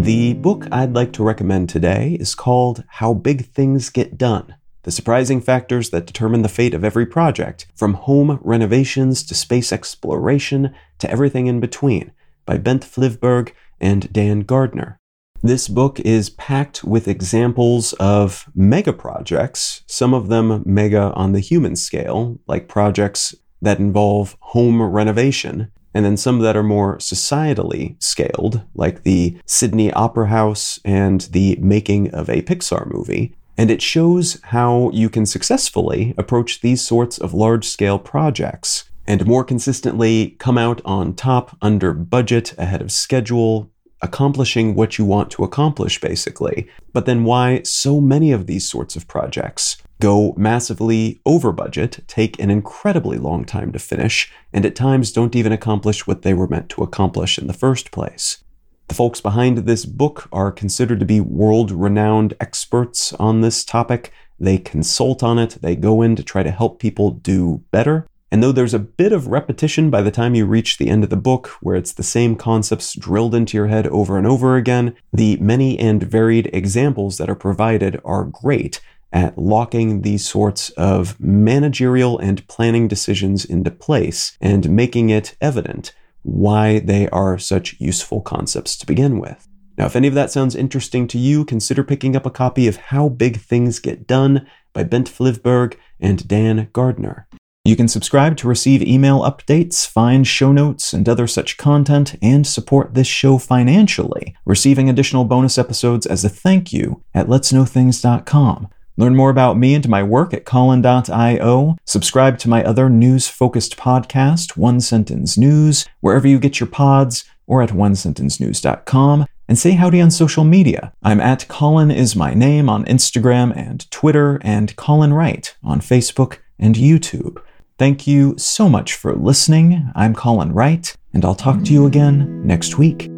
The 0.05 0.33
book 0.35 0.67
I'd 0.71 0.93
like 0.93 1.13
to 1.13 1.23
recommend 1.23 1.67
today 1.67 2.15
is 2.19 2.35
called 2.35 2.83
How 2.87 3.15
Big 3.15 3.47
Things 3.47 3.89
Get 3.89 4.19
Done 4.19 4.55
The 4.83 4.91
Surprising 4.91 5.41
Factors 5.41 5.89
That 5.89 6.05
Determine 6.05 6.43
the 6.43 6.47
Fate 6.47 6.75
of 6.75 6.83
Every 6.83 7.07
Project, 7.07 7.65
from 7.75 7.95
home 7.95 8.39
renovations 8.43 9.23
to 9.23 9.33
space 9.33 9.73
exploration 9.73 10.75
to 10.99 11.09
everything 11.09 11.47
in 11.47 11.59
between, 11.59 12.11
by 12.45 12.57
Bent 12.57 12.83
Flyvbjerg 12.83 13.51
and 13.79 14.11
Dan 14.11 14.41
Gardner. 14.41 14.99
This 15.41 15.67
book 15.67 15.99
is 15.99 16.31
packed 16.31 16.83
with 16.83 17.07
examples 17.07 17.93
of 17.93 18.49
mega 18.55 18.93
projects, 18.93 19.83
some 19.85 20.13
of 20.13 20.27
them 20.27 20.63
mega 20.65 21.13
on 21.13 21.33
the 21.33 21.39
human 21.39 21.75
scale, 21.75 22.39
like 22.47 22.67
projects 22.67 23.35
that 23.61 23.79
involve 23.79 24.37
home 24.39 24.81
renovation, 24.81 25.71
and 25.93 26.03
then 26.03 26.17
some 26.17 26.39
that 26.39 26.57
are 26.57 26.63
more 26.63 26.97
societally 26.97 27.95
scaled, 28.03 28.63
like 28.73 29.03
the 29.03 29.37
Sydney 29.45 29.93
Opera 29.93 30.27
House 30.27 30.79
and 30.83 31.21
the 31.31 31.57
making 31.61 32.09
of 32.11 32.29
a 32.29 32.41
Pixar 32.41 32.91
movie. 32.91 33.35
And 33.57 33.71
it 33.71 33.81
shows 33.81 34.41
how 34.43 34.89
you 34.91 35.09
can 35.09 35.25
successfully 35.25 36.13
approach 36.17 36.61
these 36.61 36.81
sorts 36.81 37.17
of 37.17 37.33
large 37.33 37.65
scale 37.67 37.99
projects 37.99 38.89
and 39.07 39.25
more 39.25 39.43
consistently 39.43 40.35
come 40.39 40.57
out 40.57 40.81
on 40.85 41.13
top 41.13 41.57
under 41.61 41.93
budget, 41.93 42.53
ahead 42.57 42.81
of 42.81 42.91
schedule, 42.91 43.69
accomplishing 44.01 44.75
what 44.75 44.97
you 44.97 45.05
want 45.05 45.31
to 45.31 45.43
accomplish, 45.43 45.99
basically. 45.99 46.67
But 46.93 47.05
then 47.05 47.23
why 47.23 47.63
so 47.63 48.01
many 48.01 48.31
of 48.31 48.45
these 48.45 48.67
sorts 48.67 48.95
of 48.95 49.07
projects 49.07 49.77
go 50.01 50.33
massively 50.37 51.21
over 51.25 51.51
budget, 51.51 51.99
take 52.07 52.39
an 52.39 52.51
incredibly 52.51 53.17
long 53.17 53.45
time 53.45 53.71
to 53.71 53.79
finish, 53.79 54.31
and 54.51 54.65
at 54.65 54.75
times 54.75 55.11
don't 55.11 55.35
even 55.35 55.51
accomplish 55.51 56.05
what 56.05 56.21
they 56.21 56.33
were 56.33 56.47
meant 56.47 56.69
to 56.69 56.83
accomplish 56.83 57.37
in 57.37 57.47
the 57.47 57.53
first 57.53 57.91
place. 57.91 58.43
The 58.87 58.95
folks 58.95 59.21
behind 59.21 59.59
this 59.59 59.85
book 59.85 60.27
are 60.31 60.51
considered 60.51 60.99
to 60.99 61.05
be 61.05 61.19
world 61.19 61.71
renowned 61.71 62.35
experts 62.39 63.13
on 63.13 63.41
this 63.41 63.63
topic. 63.63 64.11
They 64.39 64.57
consult 64.57 65.23
on 65.23 65.39
it, 65.39 65.57
they 65.61 65.75
go 65.75 66.01
in 66.01 66.15
to 66.17 66.23
try 66.23 66.43
to 66.43 66.51
help 66.51 66.79
people 66.79 67.11
do 67.11 67.63
better. 67.71 68.05
And 68.31 68.41
though 68.41 68.51
there's 68.51 68.73
a 68.73 68.79
bit 68.79 69.13
of 69.13 69.27
repetition 69.27 69.89
by 69.89 70.01
the 70.01 70.11
time 70.11 70.35
you 70.35 70.45
reach 70.45 70.77
the 70.77 70.89
end 70.89 71.03
of 71.03 71.09
the 71.09 71.15
book, 71.15 71.47
where 71.61 71.75
it's 71.75 71.93
the 71.93 72.03
same 72.03 72.35
concepts 72.35 72.93
drilled 72.93 73.35
into 73.35 73.55
your 73.55 73.67
head 73.67 73.87
over 73.87 74.17
and 74.17 74.27
over 74.27 74.57
again, 74.57 74.95
the 75.13 75.37
many 75.37 75.79
and 75.79 76.03
varied 76.03 76.49
examples 76.51 77.17
that 77.17 77.29
are 77.29 77.35
provided 77.35 78.01
are 78.03 78.25
great 78.25 78.81
at 79.13 79.37
locking 79.37 80.01
these 80.01 80.27
sorts 80.27 80.71
of 80.71 81.17
managerial 81.19 82.19
and 82.19 82.45
planning 82.47 82.87
decisions 82.87 83.45
into 83.45 83.71
place 83.71 84.37
and 84.41 84.69
making 84.69 85.09
it 85.09 85.37
evident 85.39 85.93
why 86.23 86.79
they 86.79 87.07
are 87.09 87.37
such 87.37 87.79
useful 87.79 88.19
concepts 88.19 88.75
to 88.75 88.85
begin 88.85 89.19
with. 89.19 89.47
Now, 89.77 89.85
if 89.85 89.95
any 89.95 90.07
of 90.07 90.13
that 90.15 90.31
sounds 90.31 90.55
interesting 90.55 91.07
to 91.09 91.17
you, 91.17 91.45
consider 91.45 91.83
picking 91.83 92.15
up 92.15 92.25
a 92.25 92.31
copy 92.31 92.67
of 92.67 92.77
How 92.77 93.09
Big 93.09 93.37
Things 93.37 93.79
Get 93.79 94.07
Done 94.07 94.47
by 94.73 94.83
Bent 94.83 95.09
Flyvbjerg 95.09 95.75
and 95.99 96.27
Dan 96.27 96.69
Gardner. 96.73 97.27
You 97.67 97.75
can 97.75 97.87
subscribe 97.87 98.37
to 98.37 98.47
receive 98.47 98.83
email 98.83 99.21
updates, 99.21 99.87
find 99.87 100.27
show 100.27 100.51
notes, 100.51 100.93
and 100.93 101.09
other 101.09 101.25
such 101.25 101.57
content, 101.57 102.15
and 102.21 102.45
support 102.45 102.93
this 102.93 103.07
show 103.07 103.39
financially, 103.39 104.35
receiving 104.45 104.87
additional 104.87 105.25
bonus 105.25 105.57
episodes 105.57 106.05
as 106.05 106.23
a 106.23 106.29
thank 106.29 106.71
you 106.71 107.01
at 107.15 107.25
letsknowthings.com. 107.25 108.67
Learn 108.97 109.15
more 109.15 109.31
about 109.31 109.57
me 109.57 109.73
and 109.73 109.89
my 109.89 110.03
work 110.03 110.31
at 110.31 110.45
Colin.io. 110.45 111.75
Subscribe 111.85 112.37
to 112.37 112.49
my 112.49 112.63
other 112.63 112.87
news 112.87 113.27
focused 113.27 113.77
podcast, 113.77 114.55
One 114.55 114.79
Sentence 114.79 115.35
News, 115.35 115.87
wherever 116.01 116.27
you 116.27 116.37
get 116.37 116.59
your 116.59 116.67
pods, 116.67 117.25
or 117.47 117.63
at 117.63 117.71
onesentencenews.com. 117.71 119.25
And 119.47 119.57
say 119.57 119.71
howdy 119.71 120.01
on 120.01 120.11
social 120.11 120.43
media. 120.43 120.93
I'm 121.01 121.19
at 121.19 121.47
Colin 121.47 121.89
is 121.89 122.15
my 122.15 122.35
name 122.35 122.69
on 122.69 122.85
Instagram 122.85 123.57
and 123.57 123.89
Twitter, 123.89 124.39
and 124.43 124.75
Colin 124.75 125.13
Wright 125.13 125.55
on 125.63 125.81
Facebook 125.81 126.37
and 126.59 126.75
YouTube. 126.75 127.41
Thank 127.77 128.07
you 128.07 128.35
so 128.37 128.69
much 128.69 128.93
for 128.93 129.13
listening. 129.13 129.91
I'm 129.95 130.15
Colin 130.15 130.53
Wright, 130.53 130.95
and 131.13 131.25
I'll 131.25 131.35
talk 131.35 131.61
to 131.65 131.73
you 131.73 131.85
again 131.85 132.47
next 132.47 132.77
week. 132.77 133.09